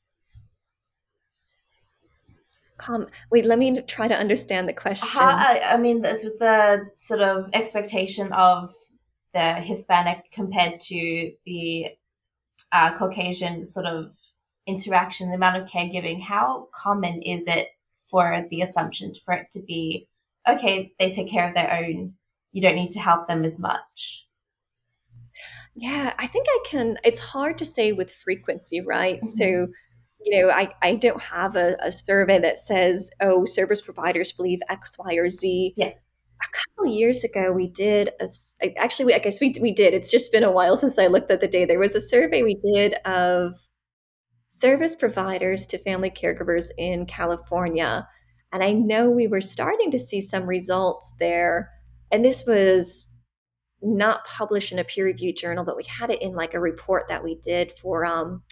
[2.79, 5.09] Com- Wait, let me try to understand the question.
[5.21, 8.71] How, I, I mean, that's with the sort of expectation of
[9.35, 11.91] the Hispanic compared to the
[12.73, 14.15] uh, Caucasian sort of
[14.67, 16.21] interaction, the amount of caregiving.
[16.21, 17.69] How common is it
[18.13, 20.07] for the assumption for it to be
[20.49, 22.15] okay, they take care of their own.
[22.53, 24.29] You don't need to help them as much.
[25.75, 26.99] Yeah, I think I can.
[27.03, 29.21] It's hard to say with frequency, right?
[29.21, 29.39] Mm-hmm.
[29.39, 29.73] So
[30.25, 34.61] you know, I, I don't have a, a survey that says, oh, service providers believe
[34.69, 35.75] X, Y, or Z.
[35.77, 35.89] Yeah.
[35.89, 38.29] A couple years ago, we did a,
[38.79, 39.95] actually, we, I guess we, we did.
[39.95, 41.67] It's just been a while since I looked at the data.
[41.67, 43.55] There was a survey we did of
[44.53, 48.07] service providers to family caregivers in California.
[48.53, 51.71] And I know we were starting to see some results there.
[52.13, 53.09] And this was
[53.81, 57.09] not published in a peer reviewed journal, but we had it in like a report
[57.09, 58.43] that we did for um,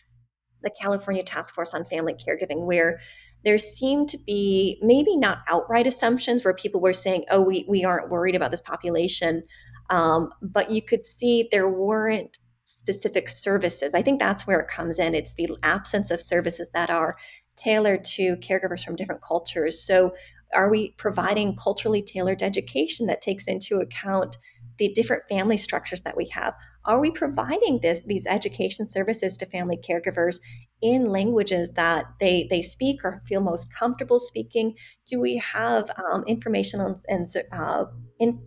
[0.62, 2.98] the California Task Force on Family Caregiving, where
[3.44, 7.84] there seemed to be maybe not outright assumptions where people were saying, oh, we, we
[7.84, 9.42] aren't worried about this population.
[9.90, 12.38] Um, but you could see there weren't
[12.70, 13.94] specific services.
[13.94, 15.14] I think that's where it comes in.
[15.14, 17.16] It's the absence of services that are
[17.56, 19.82] tailored to caregivers from different cultures.
[19.82, 20.14] So,
[20.52, 24.36] are we providing culturally tailored education that takes into account
[24.78, 26.54] the different family structures that we have?
[26.86, 30.40] Are we providing this these education services to family caregivers
[30.80, 34.74] in languages that they they speak or feel most comfortable speaking?
[35.06, 37.84] Do we have um, information and, and uh,
[38.18, 38.40] in,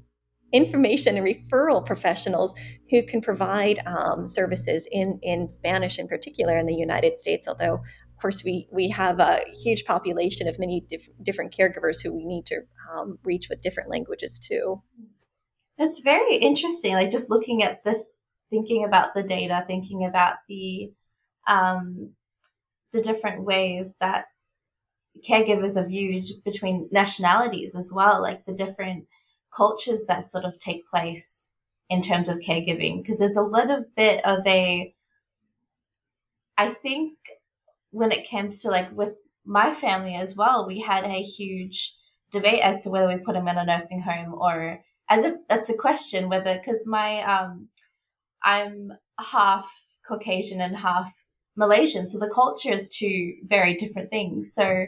[0.53, 2.55] information and referral professionals
[2.89, 7.47] who can provide um, services in in Spanish in particular in the United States?
[7.47, 7.81] Although
[8.13, 12.25] of course, we we have a huge population of many diff- different caregivers who we
[12.25, 12.61] need to
[12.93, 14.81] um, reach with different languages too.
[15.77, 16.93] It's very interesting.
[16.93, 18.11] Like just looking at this,
[18.49, 20.93] thinking about the data, thinking about the
[21.47, 22.11] um,
[22.91, 24.25] the different ways that
[25.27, 29.05] caregivers are viewed between nationalities as well, like the different
[29.55, 31.53] cultures that sort of take place
[31.89, 33.01] in terms of caregiving.
[33.01, 34.93] Because there's a little bit of a,
[36.57, 37.13] I think,
[37.91, 41.95] when it comes to like with my family as well, we had a huge
[42.33, 45.69] debate as to whether we put them in a nursing home or as if that's
[45.69, 47.69] a question whether because my um
[48.43, 49.71] i'm half
[50.05, 54.85] caucasian and half malaysian so the culture is two very different things so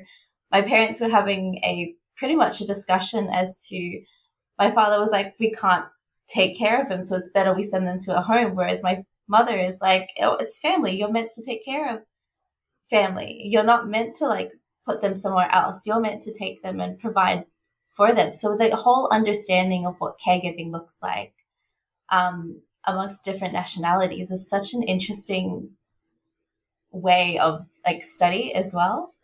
[0.52, 4.02] my parents were having a pretty much a discussion as to
[4.58, 5.86] my father was like we can't
[6.28, 9.04] take care of him so it's better we send them to a home whereas my
[9.28, 12.02] mother is like oh it's family you're meant to take care of
[12.90, 14.52] family you're not meant to like
[14.86, 17.46] put them somewhere else you're meant to take them and provide
[17.96, 18.34] for them.
[18.34, 21.34] So the whole understanding of what caregiving looks like
[22.10, 25.72] um, amongst different nationalities is such an interesting
[26.92, 29.15] way of like study as well.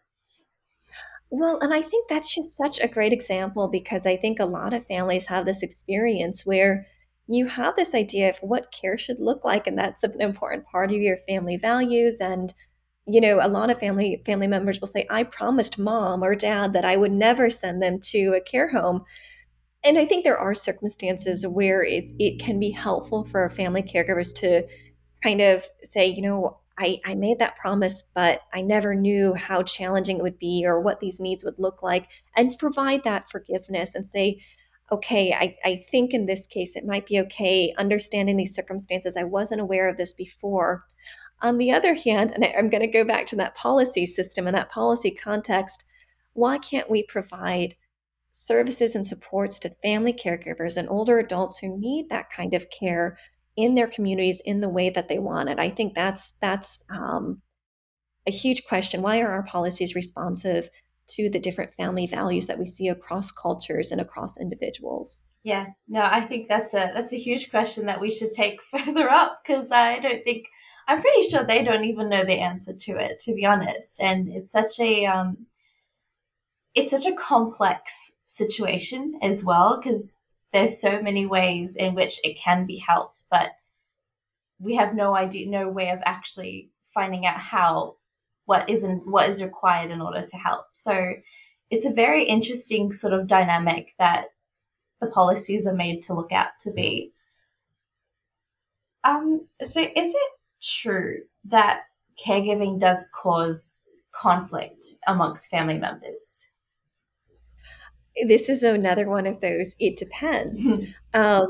[1.32, 4.74] Well, and I think that's just such a great example because I think a lot
[4.74, 6.86] of families have this experience where
[7.28, 10.92] you have this idea of what care should look like, and that's an important part
[10.92, 12.54] of your family values and
[13.08, 16.72] you know a lot of family family members will say i promised mom or dad
[16.74, 19.04] that i would never send them to a care home.
[19.84, 24.34] And i think there are circumstances where it, it can be helpful for family caregivers
[24.38, 24.68] to
[25.24, 29.64] kind of say you know I, I made that promise but i never knew how
[29.64, 33.94] challenging it would be or what these needs would look like and provide that forgiveness
[33.96, 34.42] and say
[34.92, 39.16] okay I, I think in this case it might be okay understanding these circumstances.
[39.16, 40.86] I wasn't aware of this before.
[41.42, 44.56] On the other hand, and I'm going to go back to that policy system and
[44.56, 45.86] that policy context,
[46.34, 47.76] why can't we provide
[48.32, 53.18] services and supports to family caregivers and older adults who need that kind of care
[53.56, 55.60] in their communities in the way that they want it?
[55.60, 57.42] I think that's that's um,
[58.28, 59.02] a huge question.
[59.02, 60.70] Why are our policies responsive
[61.10, 65.26] to the different family values that we see across cultures and across individuals?
[65.44, 69.10] Yeah, no, I think that's a that's a huge question that we should take further
[69.10, 70.48] up because I don't think
[70.88, 74.02] I'm pretty sure they don't even know the answer to it, to be honest.
[74.02, 75.48] And it's such a um,
[76.74, 80.21] it's such a complex situation as well because
[80.54, 83.52] there's so many ways in which it can be helped, but
[84.60, 87.96] we have no idea, no way of actually finding out how
[88.46, 90.66] what isn't what is required in order to help.
[90.74, 91.14] So
[91.70, 94.26] it's a very interesting sort of dynamic that
[95.00, 97.14] the policies are made to look at to be.
[99.04, 100.32] Um, so is it
[100.62, 101.84] true that
[102.24, 106.51] caregiving does cause conflict amongst family members?
[108.28, 110.80] This is another one of those, it depends.
[111.14, 111.48] um,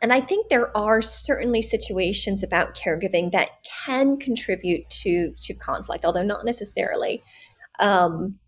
[0.00, 3.50] and I think there are certainly situations about caregiving that
[3.84, 7.22] can contribute to, to conflict, although not necessarily.
[7.80, 8.38] Um,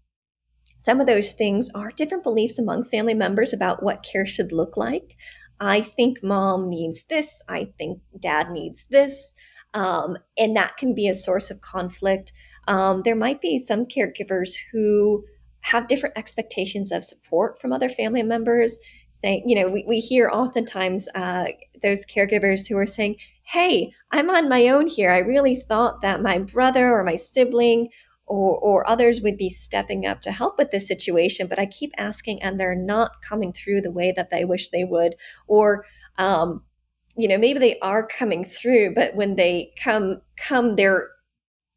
[0.79, 4.77] some of those things are different beliefs among family members about what care should look
[4.77, 5.17] like.
[5.59, 7.43] I think mom needs this.
[7.49, 9.35] I think dad needs this.
[9.75, 12.33] Um, and that can be a source of conflict.
[12.67, 15.25] Um, there might be some caregivers who
[15.63, 18.79] have different expectations of support from other family members
[19.11, 21.47] saying you know we, we hear oftentimes uh,
[21.83, 23.17] those caregivers who are saying
[23.51, 25.11] hey, I'm on my own here.
[25.11, 27.89] I really thought that my brother or my sibling
[28.27, 31.91] or, or others would be stepping up to help with this situation, but I keep
[31.99, 35.17] asking and they're not coming through the way that they wish they would.
[35.49, 35.85] Or,
[36.17, 36.63] um,
[37.17, 41.09] you know, maybe they are coming through, but when they come, come, their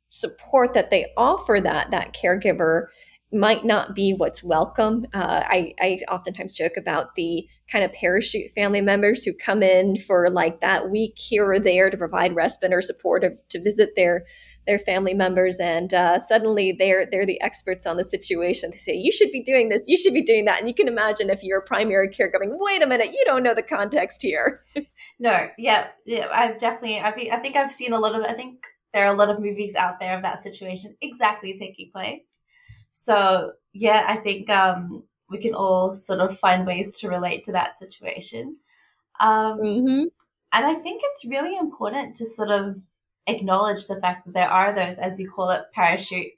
[0.09, 2.85] support that they offer that that caregiver
[3.33, 5.05] might not be what's welcome.
[5.13, 9.97] Uh, I, I oftentimes joke about the kind of parachute family members who come in
[9.97, 13.91] for like that week here or there to provide respite or support of, to visit
[13.95, 14.25] their
[14.65, 18.71] their family members, and uh, suddenly they're they're the experts on the situation.
[18.71, 20.87] They say you should be doing this, you should be doing that, and you can
[20.87, 24.21] imagine if you're a primary care going, wait a minute, you don't know the context
[24.21, 24.63] here.
[25.19, 28.65] no, yeah, yeah, I've definitely, I I think I've seen a lot of, I think
[28.93, 32.42] there are a lot of movies out there of that situation exactly taking place
[32.93, 37.51] so yeah, I think um, we can all sort of find ways to relate to
[37.51, 38.57] that situation.
[39.19, 40.03] Um, mm-hmm.
[40.53, 42.77] And I think it's really important to sort of
[43.25, 46.33] acknowledge the fact that there are those, as you call it, parachute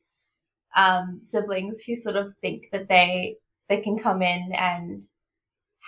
[0.78, 3.36] um, siblings who sort of think that they
[3.68, 5.08] they can come in and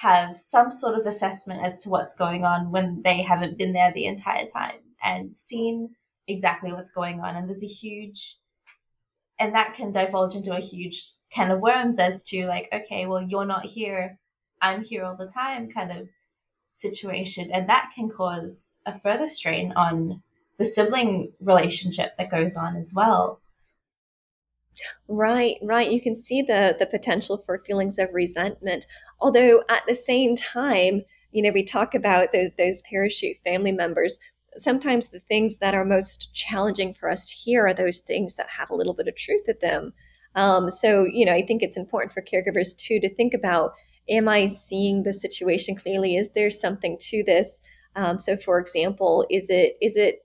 [0.01, 3.91] have some sort of assessment as to what's going on when they haven't been there
[3.93, 5.95] the entire time and seen
[6.27, 7.35] exactly what's going on.
[7.35, 8.37] And there's a huge
[9.39, 13.21] and that can divulge into a huge can of worms as to like okay well
[13.21, 14.19] you're not here
[14.61, 16.07] i'm here all the time kind of
[16.77, 17.49] situation.
[17.51, 20.21] And that can cause a further strain on
[20.57, 23.41] the sibling relationship that goes on as well.
[25.07, 25.91] Right right.
[25.91, 28.85] You can see the the potential for feelings of resentment.
[29.19, 34.19] Although at the same time you know we talk about those those parachute family members
[34.57, 38.49] sometimes the things that are most challenging for us to hear are those things that
[38.49, 39.93] have a little bit of truth to them.
[40.35, 43.73] Um, so, you know, I think it's important for caregivers too to think about
[44.09, 46.15] am I seeing the situation clearly?
[46.15, 47.59] Is there something to this?
[47.95, 50.19] Um, so, for example, is it is it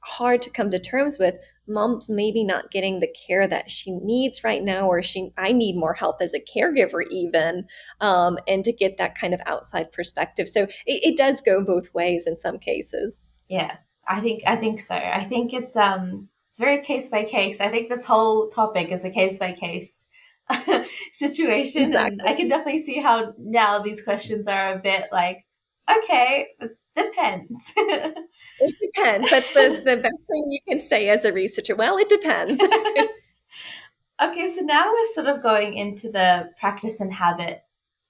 [0.00, 1.34] hard to come to terms with
[1.68, 5.76] mom's maybe not getting the care that she needs right now or she i need
[5.76, 7.66] more help as a caregiver even
[8.00, 11.92] um, and to get that kind of outside perspective so it, it does go both
[11.94, 14.96] ways in some cases yeah, I think I think so.
[14.96, 17.60] I think it's um it's very case by case.
[17.60, 20.06] I think this whole topic is a case by case
[21.12, 22.18] situation, exactly.
[22.18, 25.44] and I can definitely see how now these questions are a bit like,
[25.90, 27.72] okay, it depends.
[27.76, 29.30] it depends.
[29.30, 31.76] That's the the best thing you can say as a researcher.
[31.76, 32.60] Well, it depends.
[34.22, 37.62] okay, so now we're sort of going into the practice and habit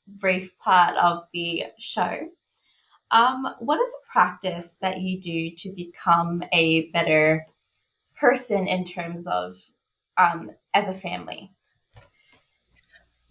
[0.06, 2.28] brief part of the show.
[3.10, 7.46] Um, what is a practice that you do to become a better
[8.16, 9.54] person in terms of
[10.16, 11.52] um, as a family?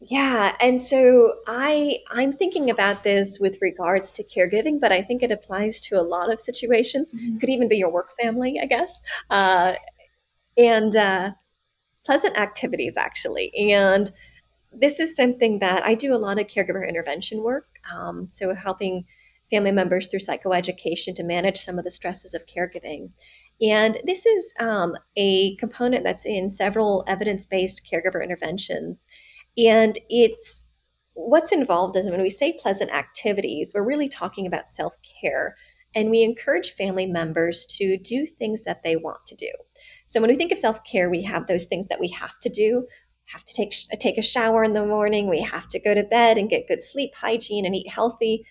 [0.08, 5.24] Yeah, and so I I'm thinking about this with regards to caregiving, but I think
[5.24, 7.14] it applies to a lot of situations.
[7.14, 7.38] Mm-hmm.
[7.38, 9.01] Could even be your work family, I guess,
[9.32, 9.74] uh,
[10.58, 11.32] and uh,
[12.06, 13.51] pleasant activities actually.
[13.72, 14.12] And
[14.72, 17.68] this is something that I do a lot of caregiver intervention work.
[17.91, 19.06] Um, so helping
[19.49, 23.10] family members through psychoeducation to manage some of the stresses of caregiving.
[23.62, 29.08] And this is um, a component that's in several evidence based caregiver interventions.
[29.58, 30.66] And it's
[31.14, 35.56] what's involved is when we say pleasant activities, we're really talking about self care.
[35.97, 39.51] And we encourage family members to do things that they want to do.
[40.08, 42.49] So when we think of self care, we have those things that we have to
[42.49, 42.86] do.
[43.28, 45.30] Have to take take a shower in the morning.
[45.30, 48.45] We have to go to bed and get good sleep hygiene and eat healthy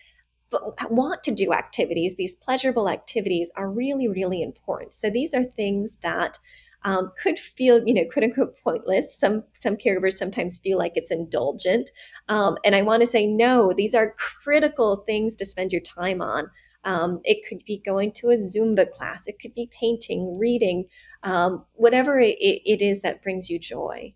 [0.54, 4.94] but want to do activities, these pleasurable activities are really, really important.
[4.94, 6.38] So these are things that
[6.84, 9.18] um, could feel, you know, quote unquote pointless.
[9.18, 11.90] Some some caregivers sometimes feel like it's indulgent,
[12.28, 13.72] um, and I want to say no.
[13.72, 16.50] These are critical things to spend your time on.
[16.84, 19.26] Um, it could be going to a Zumba class.
[19.26, 20.84] It could be painting, reading,
[21.22, 24.14] um, whatever it, it is that brings you joy.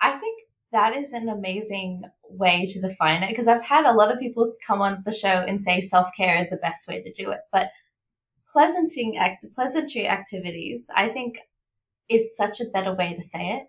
[0.00, 0.40] I think
[0.72, 4.46] that is an amazing way to define it because I've had a lot of people
[4.66, 7.40] come on the show and say self care is the best way to do it,
[7.52, 7.70] but
[8.50, 11.38] pleasanting act pleasantry activities I think
[12.14, 13.64] is such a better way to say it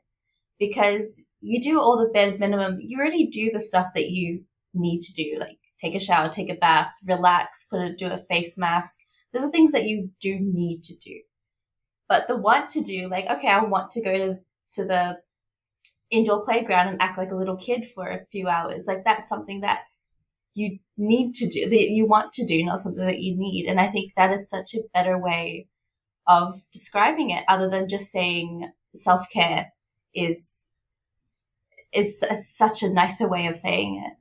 [0.59, 2.77] because you do all the bare minimum.
[2.79, 6.49] You already do the stuff that you need to do, like take a shower, take
[6.49, 8.99] a bath, relax, put a do a face mask.
[9.33, 11.21] Those are things that you do need to do.
[12.07, 14.35] But the want to do, like, okay, I want to go to
[14.75, 15.17] to the
[16.09, 18.85] indoor playground and act like a little kid for a few hours.
[18.87, 19.81] Like that's something that
[20.53, 23.65] you need to do, that you want to do, not something that you need.
[23.65, 25.67] And I think that is such a better way
[26.27, 29.73] of describing it other than just saying self care
[30.13, 30.69] is
[31.93, 34.13] is such a nicer way of saying it.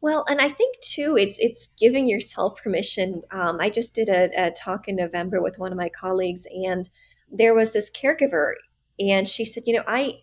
[0.00, 3.22] Well, and I think too, it's it's giving yourself permission.
[3.30, 6.90] Um, I just did a, a talk in November with one of my colleagues, and
[7.30, 8.54] there was this caregiver,
[8.98, 10.16] and she said, you know, I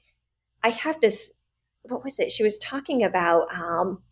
[0.64, 1.32] I have this.
[1.84, 2.30] What was it?
[2.30, 3.54] She was talking about.
[3.54, 4.04] Um,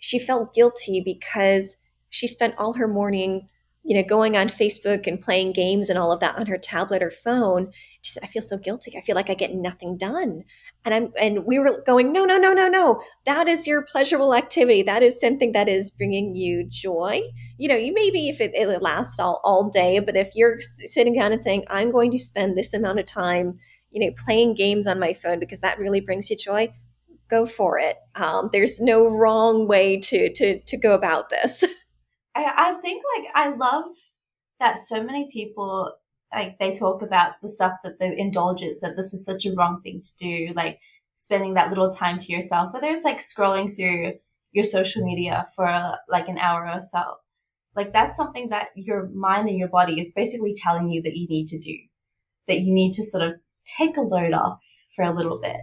[0.00, 1.76] she felt guilty because
[2.08, 3.48] she spent all her morning
[3.88, 7.02] you know, going on Facebook and playing games and all of that on her tablet
[7.02, 7.72] or phone.
[8.02, 8.94] She said, I feel so guilty.
[8.98, 10.44] I feel like I get nothing done.
[10.84, 13.00] And I'm, and we were going, no, no, no, no, no.
[13.24, 14.82] That is your pleasurable activity.
[14.82, 17.22] That is something that is bringing you joy.
[17.56, 21.14] You know, you maybe if it, it lasts all, all day, but if you're sitting
[21.14, 23.58] down and saying, I'm going to spend this amount of time,
[23.90, 26.74] you know, playing games on my phone because that really brings you joy,
[27.30, 27.96] go for it.
[28.16, 31.64] Um, there's no wrong way to, to, to go about this.
[32.34, 33.90] I, I think like I love
[34.60, 35.92] that so many people
[36.32, 39.80] like they talk about the stuff that the indulgence that this is such a wrong
[39.82, 40.78] thing to do, like
[41.14, 44.12] spending that little time to yourself, whether it's like scrolling through
[44.52, 47.02] your social media for like an hour or so.
[47.74, 51.26] Like that's something that your mind and your body is basically telling you that you
[51.28, 51.76] need to do,
[52.46, 54.62] that you need to sort of take a load off
[54.94, 55.56] for a little bit.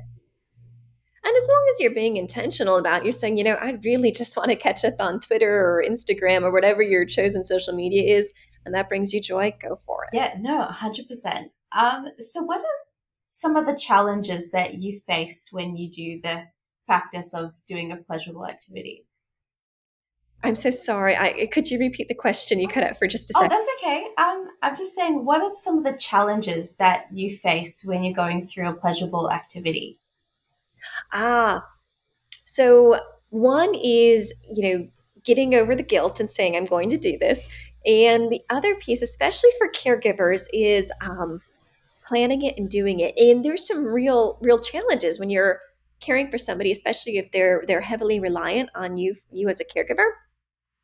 [1.25, 4.37] And as long as you're being intentional about, you're saying, you know, I really just
[4.37, 8.31] want to catch up on Twitter or Instagram or whatever your chosen social media is,
[8.63, 10.15] and that brings you joy, go for it.
[10.15, 11.49] Yeah, no, 100%.
[11.75, 12.77] Um, so, what are
[13.31, 16.43] some of the challenges that you faced when you do the
[16.85, 19.07] practice of doing a pleasurable activity?
[20.43, 21.17] I'm so sorry.
[21.17, 22.59] I could you repeat the question?
[22.59, 23.51] You cut out for just a second.
[23.51, 24.05] Oh, that's okay.
[24.19, 28.13] Um, I'm just saying, what are some of the challenges that you face when you're
[28.13, 29.97] going through a pleasurable activity?
[31.11, 31.65] Ah,
[32.45, 34.87] so one is, you know,
[35.23, 37.49] getting over the guilt and saying, I'm going to do this.
[37.85, 41.41] And the other piece, especially for caregivers, is um,
[42.05, 43.15] planning it and doing it.
[43.17, 45.59] And there's some real, real challenges when you're
[45.99, 50.09] caring for somebody, especially if they're they're heavily reliant on you, you as a caregiver.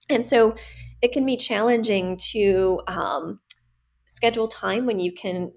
[0.09, 0.55] And so
[1.01, 3.39] it can be challenging to um,
[4.07, 5.51] schedule time when you can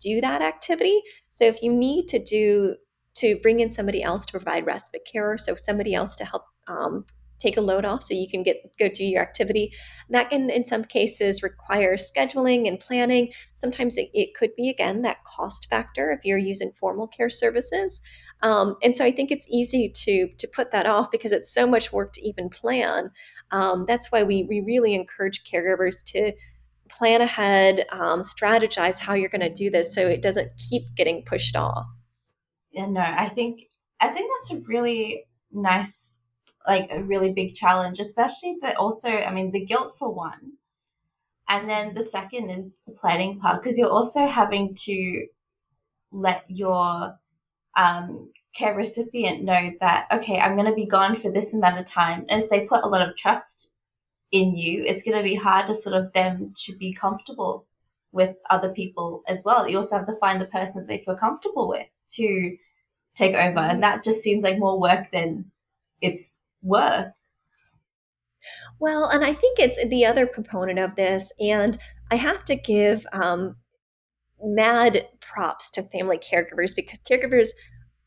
[0.00, 1.00] do that activity.
[1.30, 2.76] So if you need to do
[3.18, 7.04] to bring in somebody else to provide respite care, so somebody else to help um,
[7.38, 9.72] take a load off so you can get go do your activity.
[10.10, 13.32] That can, in some cases, require scheduling and planning.
[13.54, 18.02] Sometimes it, it could be again that cost factor if you're using formal care services.
[18.42, 21.66] Um, and so I think it's easy to to put that off because it's so
[21.66, 23.10] much work to even plan.
[23.50, 26.32] Um, that's why we we really encourage caregivers to
[26.88, 31.22] plan ahead, um, strategize how you're going to do this so it doesn't keep getting
[31.22, 31.86] pushed off
[32.70, 33.68] yeah, no, I think
[34.00, 36.22] I think that's a really nice,
[36.66, 40.52] like a really big challenge, especially that also, I mean, the guilt for one.
[41.48, 45.26] And then the second is the planning part, because you're also having to
[46.12, 47.18] let your
[47.76, 51.86] um, care recipient know that, okay, I'm going to be gone for this amount of
[51.86, 52.26] time.
[52.28, 53.70] And if they put a lot of trust
[54.30, 57.66] in you, it's going to be hard to sort of them to be comfortable
[58.12, 59.66] with other people as well.
[59.66, 62.56] You also have to find the person that they feel comfortable with to
[63.14, 63.60] take over.
[63.60, 65.50] And that just seems like more work than
[66.00, 67.12] it's worth.
[68.78, 71.76] Well, and I think it's the other component of this, and
[72.10, 73.56] I have to give um,
[74.42, 77.48] mad props to family caregivers because caregivers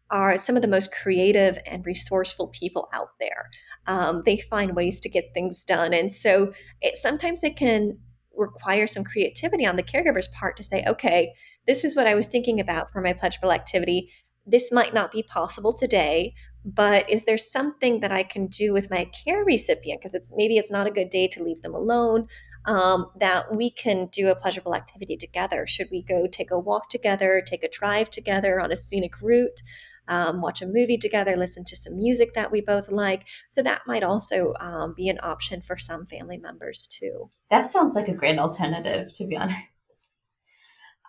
[0.09, 3.49] are some of the most creative and resourceful people out there.
[3.87, 7.97] Um, they find ways to get things done, and so it, sometimes it can
[8.35, 11.33] require some creativity on the caregiver's part to say, okay,
[11.67, 14.11] this is what I was thinking about for my pleasurable activity.
[14.45, 16.33] This might not be possible today
[16.63, 19.99] but is there something that i can do with my care recipient?
[19.99, 22.27] Because it's maybe it's not a good day to leave them alone
[22.65, 25.65] um, that we can do a pleasurable activity together.
[25.65, 29.61] Should we go take a walk together take a drive together on a scenic route
[30.07, 33.27] um, watch a movie together listen to some music that we both like?
[33.49, 37.29] So that might also um, be an option for some family members too.
[37.49, 39.57] That sounds like a great alternative to be honest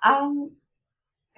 [0.04, 0.48] um,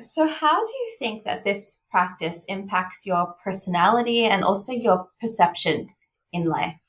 [0.01, 5.89] so, how do you think that this practice impacts your personality and also your perception
[6.33, 6.81] in life?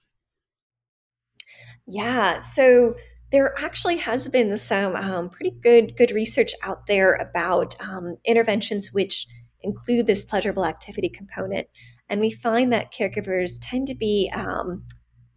[1.87, 2.95] Yeah, so
[3.31, 8.91] there actually has been some um, pretty good good research out there about um, interventions
[8.91, 9.27] which
[9.61, 11.67] include this pleasurable activity component,
[12.09, 14.83] and we find that caregivers tend to be um,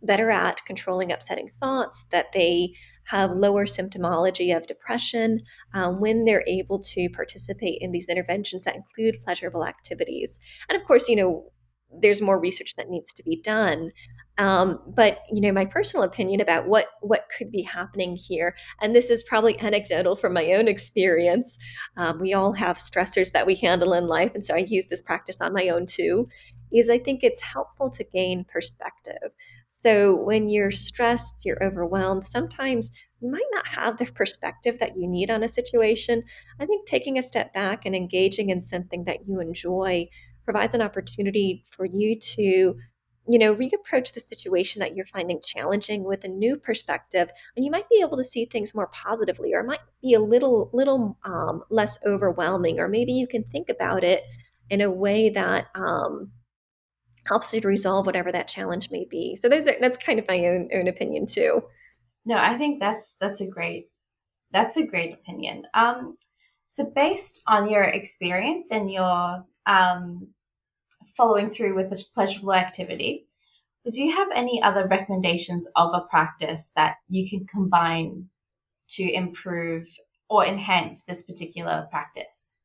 [0.03, 2.73] better at controlling upsetting thoughts, that they
[3.05, 5.41] have lower symptomology of depression
[5.75, 10.39] um, when they're able to participate in these interventions that include pleasurable activities.
[10.69, 11.51] And of course, you know,
[11.91, 13.93] there's more research that needs to be done.
[14.37, 18.95] Um, but you know, my personal opinion about what what could be happening here, and
[18.95, 21.59] this is probably anecdotal from my own experience.
[21.97, 25.01] Um, we all have stressors that we handle in life, and so I use this
[25.01, 26.27] practice on my own too.
[26.73, 29.33] Is I think it's helpful to gain perspective.
[29.81, 32.25] So when you're stressed, you're overwhelmed.
[32.25, 36.25] Sometimes you might not have the perspective that you need on a situation.
[36.61, 40.09] I think taking a step back and engaging in something that you enjoy
[40.45, 42.77] provides an opportunity for you to
[43.31, 47.71] you know, reapproach the situation that you're finding challenging with a new perspective, and you
[47.71, 51.19] might be able to see things more positively, or it might be a little little
[51.25, 54.25] um, less overwhelming, or maybe you can think about it
[54.71, 56.31] in a way that um,
[57.29, 59.37] helps you to resolve whatever that challenge may be.
[59.37, 61.63] So those are that's kind of my own own opinion too.
[62.25, 63.91] No, I think that's that's a great
[64.51, 65.65] that's a great opinion.
[65.75, 66.17] Um,
[66.67, 70.29] so based on your experience and your um,
[71.17, 73.27] following through with this pleasurable activity,
[73.91, 78.29] do you have any other recommendations of a practice that you can combine
[78.89, 79.87] to improve
[80.29, 82.61] or enhance this particular practice?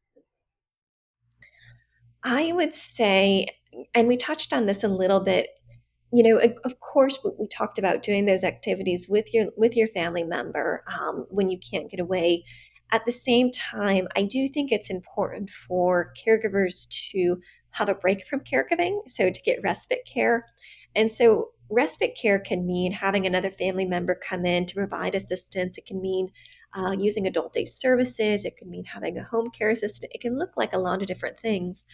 [2.24, 3.48] I would say,
[3.94, 5.48] and we touched on this a little bit,
[6.12, 10.24] you know, of course, we talked about doing those activities with your with your family
[10.24, 12.44] member um, when you can't get away.
[12.92, 18.28] At the same time, I do think it's important for caregivers to have a break
[18.28, 20.46] from caregiving, so to get respite care.
[20.96, 25.80] And so, respite care can mean having another family member come in to provide assistance.
[25.80, 26.30] It can mean
[26.76, 28.46] uh, using adult day services.
[28.46, 30.12] It could mean having a home care assistant.
[30.14, 31.86] It can look like a lot of different things.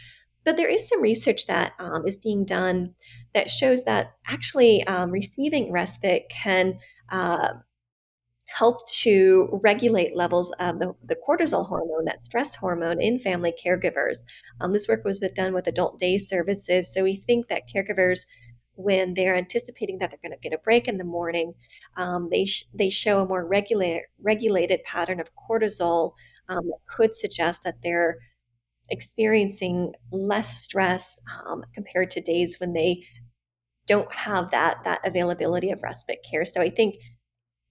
[0.44, 2.96] But there is some research that um, is being done
[3.34, 6.80] that shows that actually um, receiving respite can
[7.10, 7.50] uh,
[8.50, 14.20] help to regulate levels of the, the, cortisol hormone, that stress hormone, in family caregivers.
[14.60, 16.92] Um, this work was done with adult day services.
[16.92, 18.26] So we think that caregivers,
[18.74, 21.54] when they're anticipating that they're going to get a break in the morning,
[21.96, 26.14] um, they, sh- they show a more regular, regulated pattern of cortisol
[26.48, 28.18] um, that could suggest that they're
[28.92, 33.04] experiencing less stress um, compared to days when they
[33.88, 36.46] don't have that that availability of respite care.
[36.46, 36.96] So I think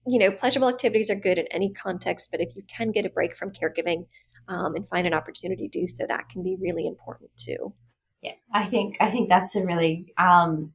[0.07, 3.09] you know, pleasurable activities are good in any context, but if you can get a
[3.09, 4.07] break from caregiving
[4.47, 7.73] um, and find an opportunity to do so, that can be really important too.
[8.21, 10.73] Yeah, I think I think that's a really um,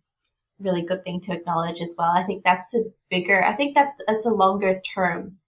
[0.58, 2.10] really good thing to acknowledge as well.
[2.10, 3.44] I think that's a bigger.
[3.44, 5.38] I think that's that's a longer term,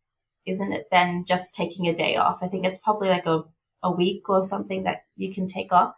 [0.46, 0.88] isn't it?
[0.90, 2.42] Than just taking a day off.
[2.42, 3.44] I think it's probably like a
[3.82, 5.94] a week or something that you can take off.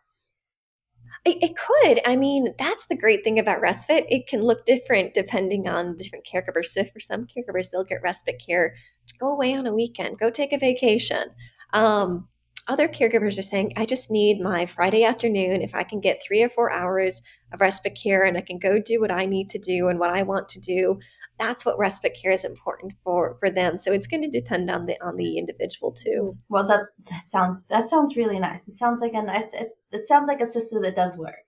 [1.25, 2.01] It, could.
[2.07, 4.07] I mean, that's the great thing about respite.
[4.09, 6.67] It can look different depending on the different caregivers.
[6.67, 8.75] So for some caregivers, they'll get respite care
[9.09, 11.25] to go away on a weekend, go take a vacation.
[11.73, 12.29] Um,
[12.69, 15.63] other caregivers are saying, I just need my Friday afternoon.
[15.63, 18.79] If I can get three or four hours of respite care and I can go
[18.79, 20.99] do what I need to do and what I want to do,
[21.39, 23.79] that's what respite care is important for for them.
[23.79, 26.37] So it's going to depend on the on the individual too.
[26.49, 28.69] Well, that that sounds that sounds really nice.
[28.69, 29.55] It sounds like a nice.
[29.55, 31.47] It, it sounds like a system that does work.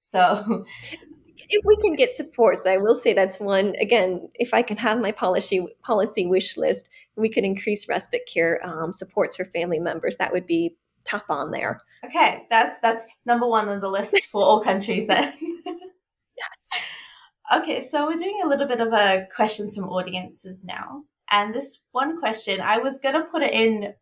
[0.00, 0.64] So.
[1.56, 3.74] If we can get support, so I will say that's one.
[3.80, 8.60] Again, if I can have my policy policy wish list, we could increase respite care
[8.64, 10.16] um, supports for family members.
[10.16, 11.80] That would be top on there.
[12.04, 15.32] Okay, that's that's number one on the list for all countries then.
[16.36, 17.62] Yes.
[17.62, 21.04] Okay, so we're doing a little bit of a questions from audiences now.
[21.30, 23.94] And this one question, I was going to put it in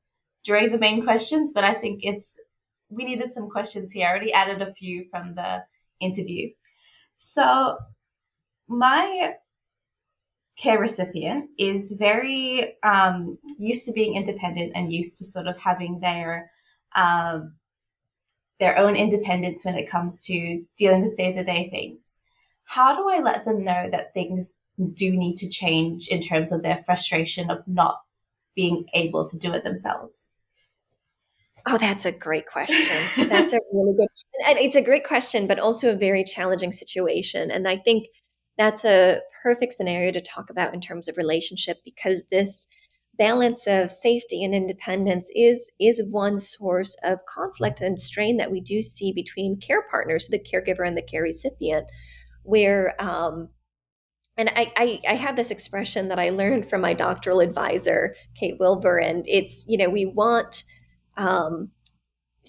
[0.44, 2.40] during the main questions, but I think it's,
[2.88, 4.06] we needed some questions here.
[4.06, 5.64] I already added a few from the
[6.00, 6.50] interview.
[7.24, 7.78] So
[8.68, 9.34] my
[10.56, 16.00] care recipient is very um, used to being independent and used to sort of having
[16.00, 16.50] their
[16.94, 17.54] um,
[18.60, 22.22] their own independence when it comes to dealing with day to day things
[22.64, 24.56] how do I let them know that things
[24.94, 28.00] do need to change in terms of their frustration of not
[28.54, 30.34] being able to do it themselves?
[31.66, 33.28] Oh, that's a great question.
[33.28, 34.08] That's a really good,
[34.46, 37.50] and it's a great question, but also a very challenging situation.
[37.50, 38.06] And I think
[38.58, 42.66] that's a perfect scenario to talk about in terms of relationship because this
[43.18, 48.60] balance of safety and independence is is one source of conflict and strain that we
[48.60, 51.86] do see between care partners, the caregiver and the care recipient
[52.42, 53.48] where um,
[54.36, 58.56] and I, I, I have this expression that I learned from my doctoral advisor, Kate
[58.58, 60.64] Wilber, and it's you know we want
[61.16, 61.70] um,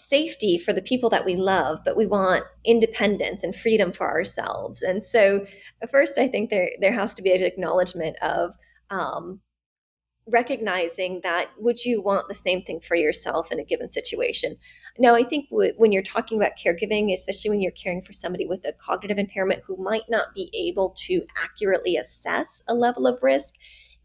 [0.04, 4.82] safety for the people that we love, but we want independence and freedom for ourselves.
[4.82, 5.46] And so,
[5.90, 8.56] first, I think there there has to be an acknowledgement of
[8.90, 9.40] um,
[10.28, 14.56] recognizing that would you want the same thing for yourself in a given situation
[14.98, 18.46] now i think w- when you're talking about caregiving especially when you're caring for somebody
[18.46, 23.22] with a cognitive impairment who might not be able to accurately assess a level of
[23.22, 23.56] risk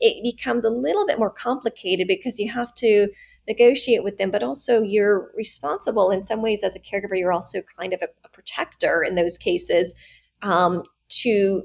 [0.01, 3.09] it becomes a little bit more complicated because you have to
[3.49, 7.63] negotiate with them but also you're responsible in some ways as a caregiver you're also
[7.79, 9.95] kind of a, a protector in those cases
[10.43, 11.63] um, to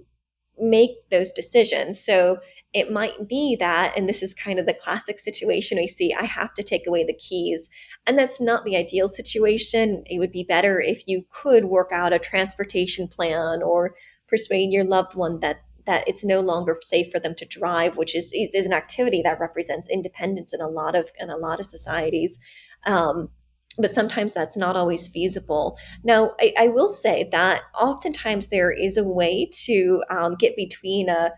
[0.57, 2.37] make those decisions so
[2.73, 6.25] it might be that, and this is kind of the classic situation we see, I
[6.25, 7.69] have to take away the keys.
[8.07, 10.03] And that's not the ideal situation.
[10.07, 13.93] It would be better if you could work out a transportation plan or
[14.27, 18.15] persuade your loved one that that it's no longer safe for them to drive, which
[18.15, 21.59] is, is, is an activity that represents independence in a lot of in a lot
[21.59, 22.39] of societies.
[22.85, 23.29] Um,
[23.77, 25.77] but sometimes that's not always feasible.
[26.03, 31.09] Now, I, I, will say that oftentimes there is a way to um, get between
[31.09, 31.31] a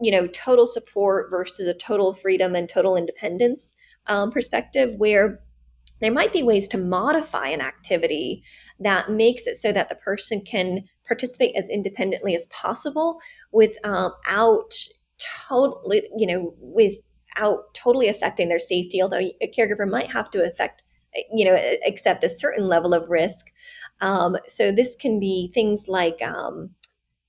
[0.00, 3.74] you know total support versus a total freedom and total independence
[4.06, 5.40] um, perspective where
[6.00, 8.42] there might be ways to modify an activity
[8.80, 13.20] that makes it so that the person can participate as independently as possible
[13.52, 14.74] without
[15.48, 20.82] totally you know without totally affecting their safety although a caregiver might have to affect
[21.32, 23.52] you know accept a certain level of risk
[24.00, 26.70] um, so this can be things like um,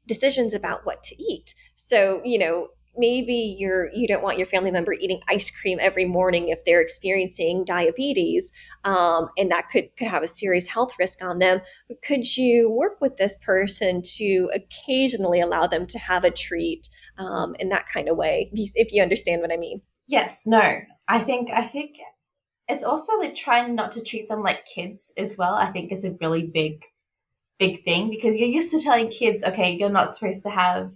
[0.07, 1.53] decisions about what to eat.
[1.75, 6.05] So, you know, maybe you're you don't want your family member eating ice cream every
[6.05, 8.51] morning if they're experiencing diabetes
[8.83, 11.61] um, and that could could have a serious health risk on them.
[11.87, 16.87] But could you work with this person to occasionally allow them to have a treat
[17.17, 19.81] um, in that kind of way if you understand what i mean?
[20.07, 20.79] Yes no.
[21.07, 21.97] I think i think
[22.69, 26.05] it's also like trying not to treat them like kids as well i think is
[26.05, 26.85] a really big
[27.59, 30.91] big thing because you're used to telling kids, okay, you're not supposed to have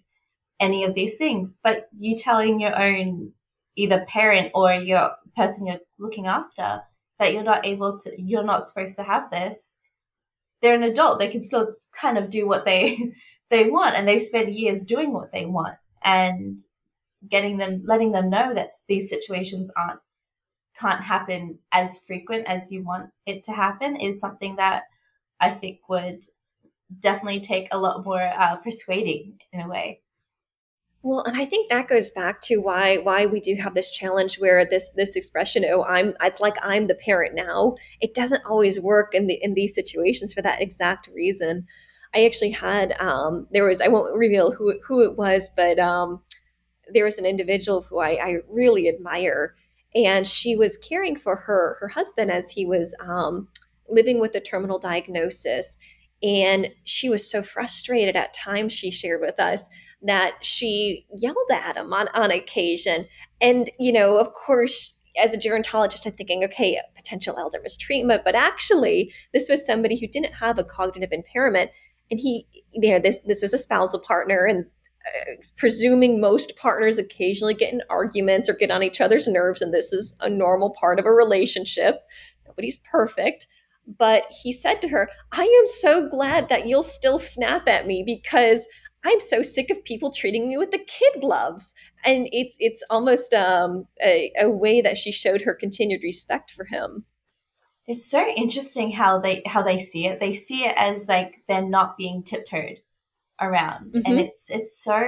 [0.60, 3.34] any of these things, but you telling your own
[3.76, 6.82] either parent or your person you're looking after
[7.20, 9.80] that you're not able to, you're not supposed to have this.
[10.62, 12.98] They're an adult; they can still kind of do what they
[13.50, 16.60] they want, and they spend years doing what they want, and
[17.28, 20.00] getting them, letting them know that these situations aren't
[20.80, 24.84] can't happen as frequent as you want it to happen is something that
[25.40, 26.24] I think would
[27.00, 30.02] definitely take a lot more uh, persuading in a way.
[31.04, 34.40] Well, and I think that goes back to why why we do have this challenge
[34.40, 37.76] where this this expression, oh, I'm it's like I'm the parent now.
[38.02, 41.66] It doesn't always work in the in these situations for that exact reason.
[42.16, 46.22] I actually had um, there was I won't reveal who who it was, but um,
[46.92, 49.56] there was an individual who I, I really admire,
[49.96, 53.48] and she was caring for her her husband as he was um,
[53.88, 55.78] living with a terminal diagnosis
[56.24, 59.70] and she was so frustrated at times, she shared with us,
[60.02, 63.08] that she yelled at him on, on occasion.
[63.42, 68.36] And, you know, of course, as a gerontologist, I'm thinking, okay, potential elder mistreatment, but
[68.36, 71.72] actually, this was somebody who didn't have a cognitive impairment,
[72.12, 74.66] and he, you know, this this was a spousal partner, and
[75.08, 79.74] uh, presuming most partners occasionally get in arguments or get on each other's nerves, and
[79.74, 82.02] this is a normal part of a relationship.
[82.46, 83.48] Nobody's perfect,
[83.98, 88.04] but he said to her, I am so glad that you'll still snap at me
[88.06, 88.68] because
[89.08, 91.74] I'm so sick of people treating me with the kid gloves.
[92.04, 96.66] And it's it's almost um, a, a way that she showed her continued respect for
[96.66, 97.06] him.
[97.88, 100.20] It's so interesting how they how they see it.
[100.20, 102.80] They see it as like they're not being tiptoed
[103.40, 104.12] around, mm-hmm.
[104.12, 105.02] and it's it's so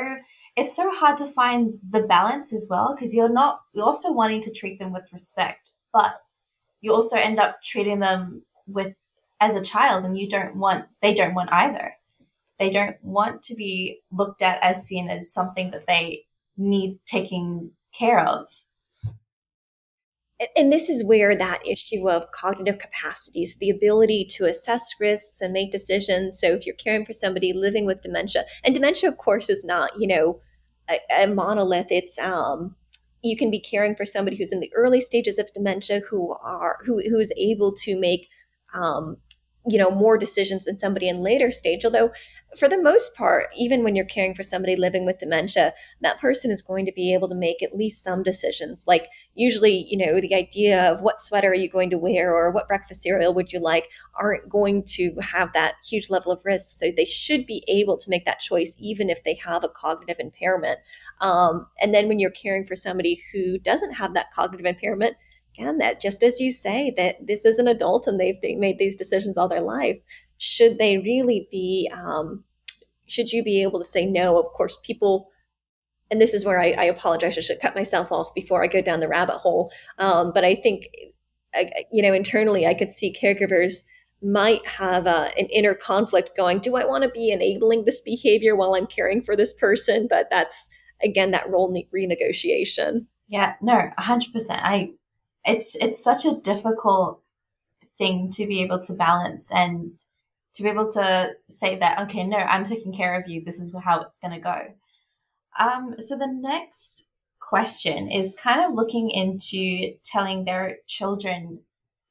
[0.56, 4.42] it's so hard to find the balance as well because you're not you're also wanting
[4.44, 6.22] to treat them with respect, but
[6.80, 8.94] you also end up treating them with
[9.42, 11.96] as a child and you don't want they don't want either
[12.60, 16.26] they don't want to be looked at as seen as something that they
[16.58, 18.48] need taking care of.
[20.56, 25.52] And this is where that issue of cognitive capacities the ability to assess risks and
[25.52, 26.40] make decisions.
[26.40, 29.92] So if you're caring for somebody living with dementia and dementia of course is not
[30.00, 30.40] you know
[30.90, 31.88] a, a monolith.
[31.90, 32.76] It's um
[33.22, 36.78] you can be caring for somebody who's in the early stages of dementia who are
[36.86, 38.28] who, who is able to make
[38.74, 39.18] um,
[39.68, 41.84] you know more decisions than somebody in later stage.
[41.84, 42.12] Although
[42.58, 45.72] for the most part even when you're caring for somebody living with dementia
[46.02, 48.86] that person is going to be able to make at least some decisions.
[48.88, 52.52] Like usually you know the idea of what sweater are you going to wear or
[52.52, 56.80] what breakfast cereal would you like aren't going to have that huge level of risk.
[56.80, 60.20] So they should be able to make that choice even if they have a cognitive
[60.20, 60.80] impairment.
[61.22, 65.16] Um, and then when you're caring for somebody who doesn't have that cognitive impairment
[65.80, 68.96] that just as you say, that this is an adult and they've they made these
[68.96, 69.98] decisions all their life.
[70.38, 71.90] Should they really be?
[71.94, 72.44] Um,
[73.08, 74.38] should you be able to say no?
[74.40, 75.30] Of course, people
[76.12, 77.38] and this is where I, I, apologize.
[77.38, 79.72] I should cut myself off before I go down the rabbit hole.
[80.00, 80.88] Um, but I think,
[81.92, 83.84] you know, internally, I could see caregivers
[84.22, 88.56] might have uh, an inner conflict going, do I want to be enabling this behavior
[88.56, 90.08] while I'm caring for this person?
[90.10, 90.68] But that's,
[91.04, 93.06] again, that role renegotiation.
[93.28, 94.32] Yeah, no, 100%.
[94.50, 94.92] I,
[95.46, 97.22] it's, it's such a difficult
[97.98, 100.04] thing to be able to balance and
[100.54, 103.44] to be able to say that, okay, no, I'm taking care of you.
[103.44, 104.74] This is how it's going to go.
[105.58, 107.06] Um, so the next
[107.40, 111.62] question is kind of looking into telling their children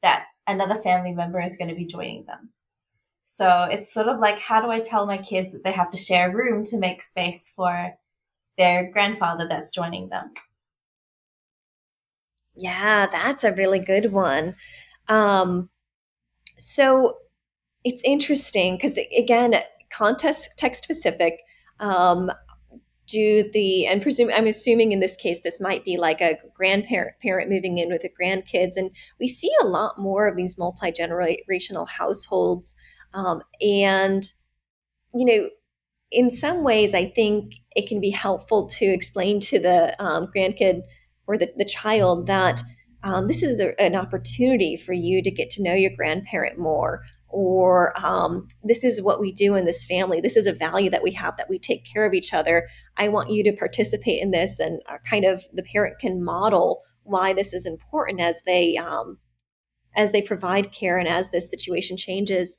[0.02, 2.50] that another family member is going to be joining them.
[3.24, 5.98] So it's sort of like, how do I tell my kids that they have to
[5.98, 7.92] share a room to make space for
[8.56, 10.32] their grandfather that's joining them?
[12.59, 14.56] Yeah, that's a really good one.
[15.06, 15.70] Um,
[16.56, 17.18] so
[17.85, 19.55] it's interesting because, again,
[19.90, 21.40] context text specific.
[21.80, 22.32] Um,
[23.06, 27.14] do the and presume i'm assuming in this case this might be like a grandparent
[27.22, 31.89] parent moving in with the grandkids and we see a lot more of these multi-generational
[31.89, 32.74] households
[33.14, 34.32] um, and
[35.14, 35.48] you know
[36.10, 40.82] in some ways i think it can be helpful to explain to the um, grandkid
[41.28, 42.60] or the, the child that
[43.05, 47.02] um, this is a, an opportunity for you to get to know your grandparent more
[47.28, 50.20] or um, this is what we do in this family.
[50.20, 52.68] This is a value that we have that we take care of each other.
[52.96, 56.80] I want you to participate in this, and uh, kind of the parent can model
[57.02, 59.18] why this is important as they um,
[59.94, 62.56] as they provide care and as this situation changes.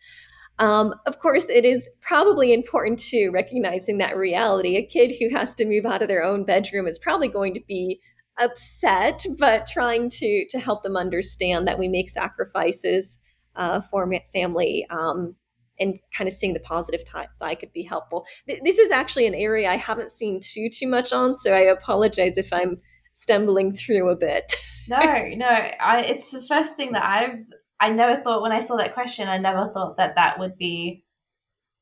[0.60, 4.76] Um, of course, it is probably important to recognizing that reality.
[4.76, 7.62] A kid who has to move out of their own bedroom is probably going to
[7.68, 8.02] be
[8.40, 13.20] upset, but trying to to help them understand that we make sacrifices
[13.56, 15.36] uh, for family um,
[15.80, 17.02] and kind of seeing the positive
[17.34, 18.26] side could be helpful.
[18.48, 21.62] Th- this is actually an area I haven't seen too too much on, so I
[21.62, 22.80] apologize if I'm
[23.14, 24.56] stumbling through a bit.
[24.88, 25.00] no,
[25.36, 27.40] no, I, it's the first thing that I've.
[27.82, 31.06] I never thought when I saw that question, I never thought that that would be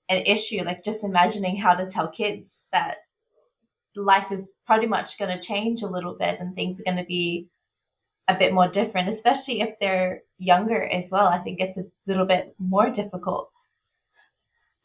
[0.10, 0.64] an issue.
[0.64, 2.98] Like just imagining how to tell kids that
[4.04, 7.06] life is pretty much going to change a little bit and things are going to
[7.08, 7.48] be
[8.28, 11.28] a bit more different, especially if they're younger as well.
[11.28, 13.52] I think it's a little bit more difficult.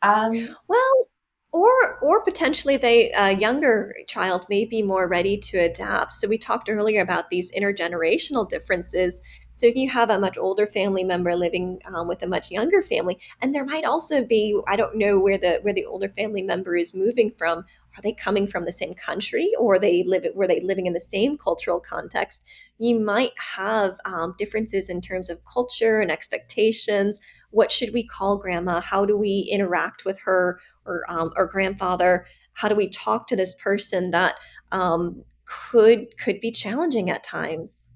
[0.00, 1.08] Um, well,
[1.52, 6.14] or or potentially they a younger child may be more ready to adapt.
[6.14, 9.20] So we talked earlier about these intergenerational differences.
[9.50, 12.80] So if you have a much older family member living um, with a much younger
[12.80, 16.42] family, and there might also be I don't know where the where the older family
[16.42, 17.66] member is moving from.
[17.94, 21.00] Are they coming from the same country, or they live were they living in the
[21.00, 22.48] same cultural context?
[22.78, 27.20] You might have um, differences in terms of culture and expectations
[27.52, 28.80] what should we call grandma?
[28.80, 32.26] How do we interact with her or um, or grandfather?
[32.54, 34.34] How do we talk to this person that
[34.72, 37.88] um, could could be challenging at times?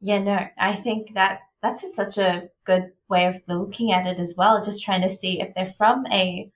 [0.00, 4.20] Yeah no i think that that's a, such a good way of looking at it
[4.20, 6.50] as well just trying to see if they're from a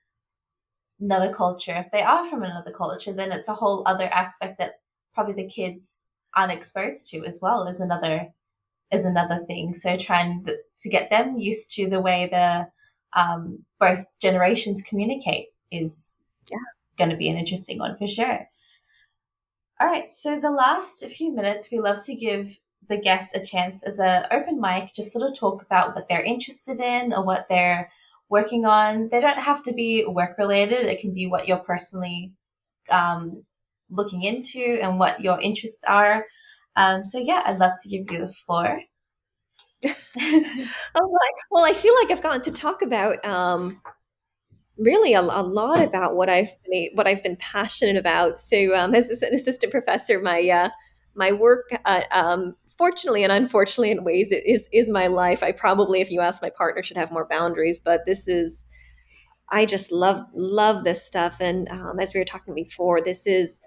[0.99, 1.73] another culture.
[1.73, 4.79] If they are from another culture then it's a whole other aspect that
[5.13, 8.29] probably the kids aren't exposed to as well as another
[8.93, 9.73] is another thing.
[9.73, 10.45] So trying
[10.79, 12.67] to get them used to the way the
[13.19, 16.21] um, both generations communicate is
[16.51, 16.57] yeah.
[16.97, 18.47] going to be an interesting one for sure.
[19.79, 22.59] All right, so the last few minutes, we love to give
[22.89, 26.23] the guests a chance as an open mic, just sort of talk about what they're
[26.23, 27.89] interested in or what they're
[28.29, 29.09] working on.
[29.09, 30.85] They don't have to be work related.
[30.85, 32.33] It can be what you're personally
[32.89, 33.41] um,
[33.89, 36.25] looking into and what your interests are.
[36.75, 38.81] Um, so yeah, I'd love to give you the floor.
[39.85, 41.17] oh
[41.51, 43.81] well, I feel like I've gotten to talk about um,
[44.77, 48.39] really a, a, lot about what I've been what I've been passionate about.
[48.39, 50.69] So, um, as an assistant professor, my uh,
[51.15, 55.43] my work, uh, um, fortunately and unfortunately, in ways, is is my life.
[55.43, 58.65] I probably, if you ask my partner, should have more boundaries, but this is.
[59.49, 63.61] I just love love this stuff, and um, as we were talking before, this is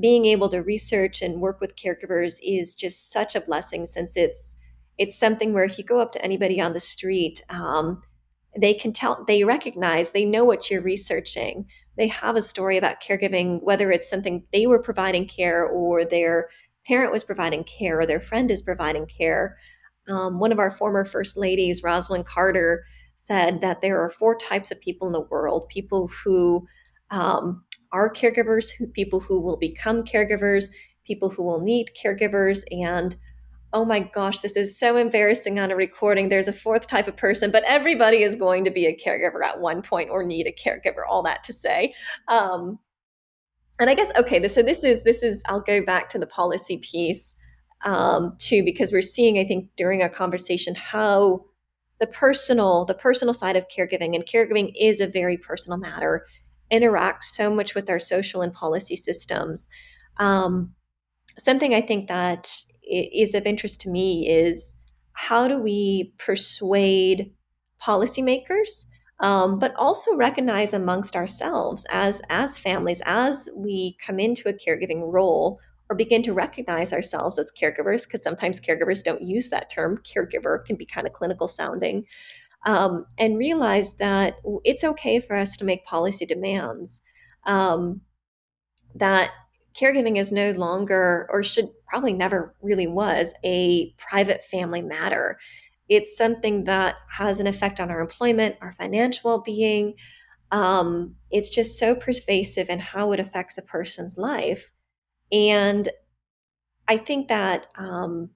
[0.00, 4.56] being able to research and work with caregivers is just such a blessing since it's
[4.96, 8.02] it's something where if you go up to anybody on the street um,
[8.56, 11.66] they can tell they recognize they know what you're researching.
[11.96, 16.48] They have a story about caregiving whether it's something they were providing care or their
[16.86, 19.56] parent was providing care or their friend is providing care.
[20.08, 22.84] Um, one of our former first ladies Rosalynn Carter
[23.16, 26.66] said that there are four types of people in the world people who
[27.10, 30.66] um, are caregivers, who, people who will become caregivers,
[31.04, 33.16] people who will need caregivers, and
[33.72, 36.28] oh my gosh, this is so embarrassing on a recording.
[36.28, 39.60] There's a fourth type of person, but everybody is going to be a caregiver at
[39.60, 41.94] one point or need a caregiver, all that to say.
[42.28, 42.78] Um,
[43.78, 46.26] and I guess okay, this, so this is this is I'll go back to the
[46.26, 47.36] policy piece
[47.84, 51.44] um, too because we're seeing I think during our conversation how
[52.00, 56.26] the personal the personal side of caregiving and caregiving is a very personal matter
[56.72, 59.68] interacts so much with our social and policy systems.
[60.18, 60.74] Um,
[61.38, 64.76] something I think that is of interest to me is
[65.12, 67.32] how do we persuade
[67.82, 68.86] policymakers
[69.20, 75.12] um, but also recognize amongst ourselves as as families as we come into a caregiving
[75.12, 75.58] role
[75.90, 80.64] or begin to recognize ourselves as caregivers because sometimes caregivers don't use that term caregiver
[80.64, 82.04] can be kind of clinical sounding
[82.66, 87.02] um, and realize that it's okay for us to make policy demands
[87.46, 88.00] um,
[88.94, 89.30] that
[89.78, 95.38] caregiving is no longer or should probably never really was a private family matter
[95.88, 99.94] it's something that has an effect on our employment, our financial well being.
[100.50, 104.70] Um, it's just so pervasive in how it affects a person's life.
[105.32, 105.88] And
[106.86, 108.30] I think that um,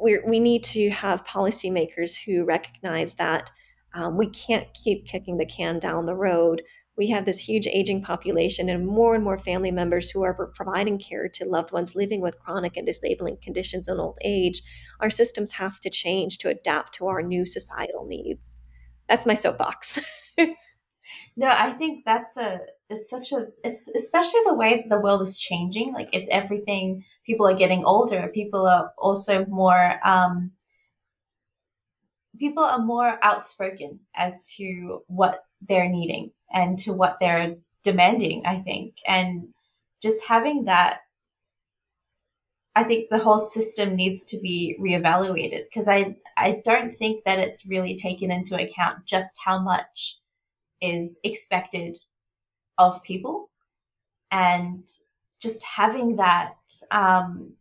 [0.00, 3.50] we we need to have policymakers who recognize that
[3.94, 6.62] um, we can't keep kicking the can down the road
[6.98, 10.98] we have this huge aging population and more and more family members who are providing
[10.98, 14.62] care to loved ones living with chronic and disabling conditions in old age.
[14.98, 18.62] Our systems have to change to adapt to our new societal needs.
[19.08, 20.00] That's my soapbox.
[21.36, 25.38] no, I think that's a it's such a it's especially the way the world is
[25.38, 25.92] changing.
[25.92, 28.30] Like if everything, people are getting older.
[28.32, 30.52] People are also more um,
[32.38, 38.60] people are more outspoken as to what they're needing and to what they're demanding, I
[38.60, 38.96] think.
[39.06, 39.48] And
[40.00, 41.00] just having that,
[42.74, 47.38] I think the whole system needs to be reevaluated because I, I don't think that
[47.38, 50.18] it's really taken into account just how much
[50.80, 51.98] is expected
[52.78, 53.50] of people
[54.30, 54.88] and
[55.40, 56.54] just having that
[56.90, 57.52] um,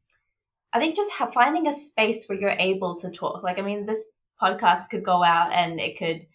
[0.73, 4.05] i think just finding a space where you're able to talk like i mean this
[4.41, 6.25] podcast could go out and it could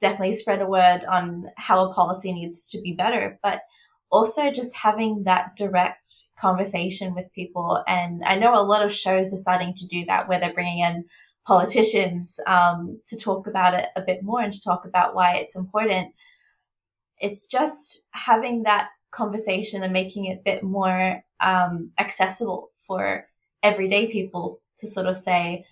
[0.00, 3.60] definitely spread a word on how a policy needs to be better, but
[4.10, 7.84] also just having that direct conversation with people.
[7.86, 10.80] And I know a lot of shows are starting to do that where they're bringing
[10.80, 11.04] in
[11.46, 15.54] politicians um, to talk about it a bit more and to talk about why it's
[15.54, 16.12] important.
[17.20, 23.26] It's just having that conversation and making it a bit more um, accessible for
[23.62, 25.64] everyday people to sort of say,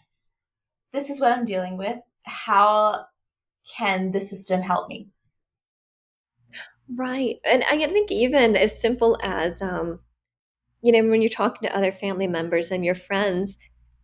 [0.93, 1.99] this is what I'm dealing with.
[2.25, 3.07] How
[3.77, 5.09] can the system help me?
[6.95, 7.37] Right.
[7.45, 10.01] And I think even as simple as, um,
[10.81, 13.59] you know, when you're talking to other family members and your friends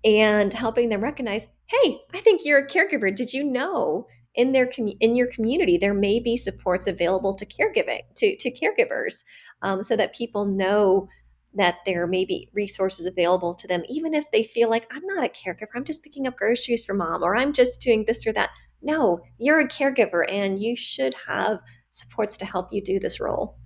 [0.05, 3.15] and helping them recognize, hey, I think you're a caregiver.
[3.15, 7.47] Did you know in their com- in your community there may be supports available to
[7.47, 9.25] caregiving to to caregivers,
[9.63, 11.09] um, so that people know
[11.57, 15.25] that there may be resources available to them, even if they feel like I'm not
[15.25, 18.33] a caregiver, I'm just picking up groceries for mom, or I'm just doing this or
[18.33, 18.51] that.
[18.83, 23.57] No, you're a caregiver and you should have supports to help you do this role.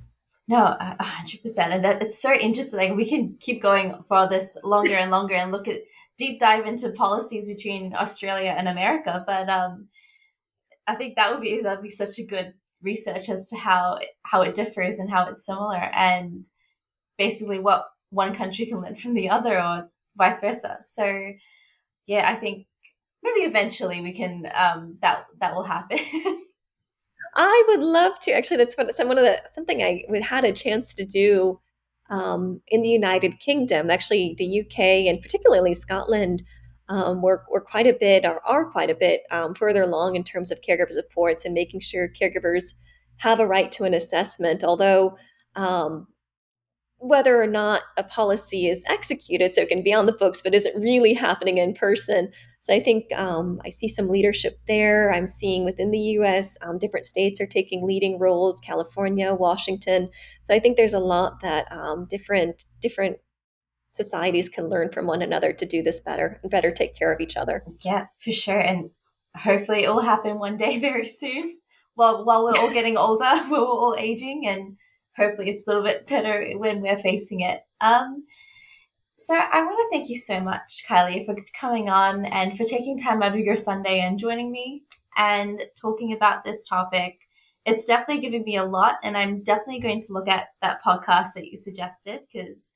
[0.47, 2.79] No, hundred percent, and that it's so interesting.
[2.79, 5.81] Like we can keep going for this longer and longer, and look at
[6.17, 9.25] deep dive into policies between Australia and America.
[9.27, 9.89] But um,
[10.89, 14.43] I think that would be that'd be such a good research as to how how
[14.43, 16.49] it differs and how it's similar, and
[17.19, 20.79] basically what one country can learn from the other, or vice versa.
[20.87, 21.33] So,
[22.07, 22.67] yeah, I think
[23.23, 25.99] maybe eventually we can um, that that will happen.
[27.37, 28.33] I would love to.
[28.33, 31.61] Actually, that's some one of the something I had a chance to do
[32.11, 33.91] um, in the United Kingdom.
[33.91, 36.43] Actually, the UK and particularly Scotland
[36.89, 40.25] um, were, were quite a bit or are quite a bit um, further along in
[40.25, 42.75] terms of caregiver supports and making sure caregivers
[43.19, 44.65] have a right to an assessment.
[44.65, 45.17] Although
[45.57, 46.07] um,
[46.99, 50.55] whether or not a policy is executed, so it can be on the books, but
[50.55, 52.31] isn't really happening in person.
[52.61, 55.13] So I think um, I see some leadership there.
[55.13, 56.59] I'm seeing within the U.S.
[56.61, 60.09] Um, different states are taking leading roles: California, Washington.
[60.43, 63.19] So I think there's a lot that um, different different
[63.99, 67.21] societies can learn from one another to do this better and better take care of
[67.21, 67.65] each other.
[67.85, 68.91] Yeah, for sure, and
[69.37, 71.59] hopefully it will happen one day very soon.
[71.95, 74.79] While while we're all getting older, we're all aging and
[75.17, 77.61] hopefully it's a little bit better when we're facing it.
[77.81, 78.25] Um,
[79.17, 82.97] so I want to thank you so much, Kylie, for coming on and for taking
[82.97, 84.85] time out of your Sunday and joining me
[85.17, 87.27] and talking about this topic.
[87.67, 91.33] It's definitely giving me a lot, and I'm definitely going to look at that podcast
[91.35, 92.73] that you suggested because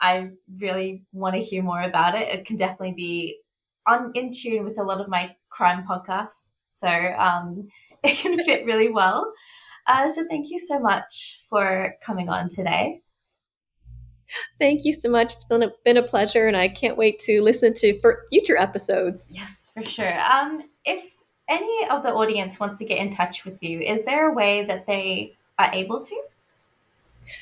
[0.00, 2.28] I really want to hear more about it.
[2.28, 3.38] It can definitely be
[3.86, 7.68] on in tune with a lot of my crime podcasts, so um,
[8.02, 9.32] it can fit really well.
[9.86, 13.02] Uh, so thank you so much for coming on today.
[14.58, 15.32] Thank you so much.
[15.32, 18.56] It's been a, been a pleasure, and I can't wait to listen to for future
[18.56, 19.32] episodes.
[19.34, 20.20] Yes, for sure.
[20.20, 21.02] Um, if
[21.48, 24.64] any of the audience wants to get in touch with you, is there a way
[24.66, 26.22] that they are able to?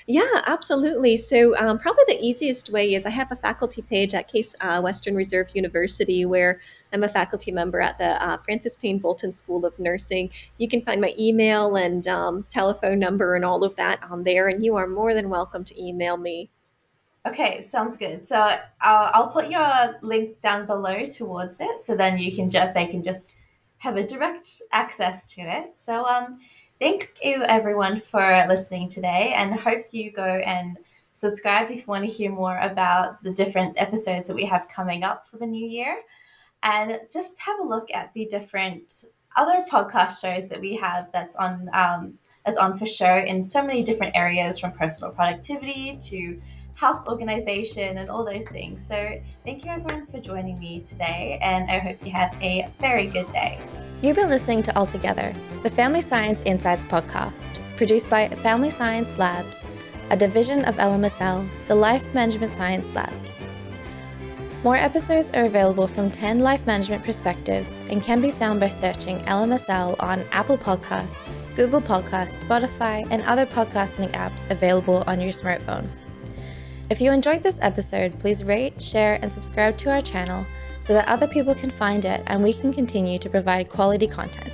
[0.06, 1.16] Yeah, absolutely.
[1.16, 4.80] So, um, probably the easiest way is I have a faculty page at Case uh,
[4.80, 6.60] Western Reserve University where
[6.92, 10.30] I'm a faculty member at the uh, Frances Payne Bolton School of Nursing.
[10.58, 14.48] You can find my email and um, telephone number and all of that on there,
[14.48, 16.50] and you are more than welcome to email me.
[17.26, 18.24] Okay, sounds good.
[18.24, 18.38] So
[18.80, 22.86] I'll, I'll put your link down below towards it, so then you can just they
[22.86, 23.34] can just
[23.78, 25.72] have a direct access to it.
[25.74, 26.38] So um,
[26.80, 30.78] thank you everyone for listening today, and hope you go and
[31.12, 35.04] subscribe if you want to hear more about the different episodes that we have coming
[35.04, 36.02] up for the new year,
[36.62, 39.04] and just have a look at the different
[39.36, 43.62] other podcast shows that we have that's on um, that's on for show in so
[43.62, 46.40] many different areas from personal productivity to
[46.76, 48.86] house organization and all those things.
[48.86, 53.06] So, thank you everyone for joining me today, and I hope you have a very
[53.06, 53.58] good day.
[54.02, 55.32] You've been listening to All Together,
[55.62, 59.64] the Family Science Insights podcast, produced by Family Science Labs,
[60.10, 63.42] a division of LMSL, the Life Management Science Labs.
[64.62, 69.16] More episodes are available from 10 life management perspectives and can be found by searching
[69.20, 71.22] LMSL on Apple Podcasts,
[71.56, 75.90] Google Podcasts, Spotify, and other podcasting apps available on your smartphone.
[76.90, 80.44] If you enjoyed this episode, please rate, share, and subscribe to our channel
[80.86, 84.52] so that other people can find it and we can continue to provide quality content.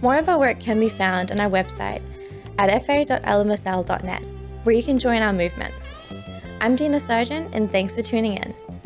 [0.00, 2.00] More of our work can be found on our website
[2.56, 4.24] at fa.lmsl.net,
[4.64, 5.74] where you can join our movement.
[6.62, 8.79] I'm Dina Sargeant, and thanks for tuning in.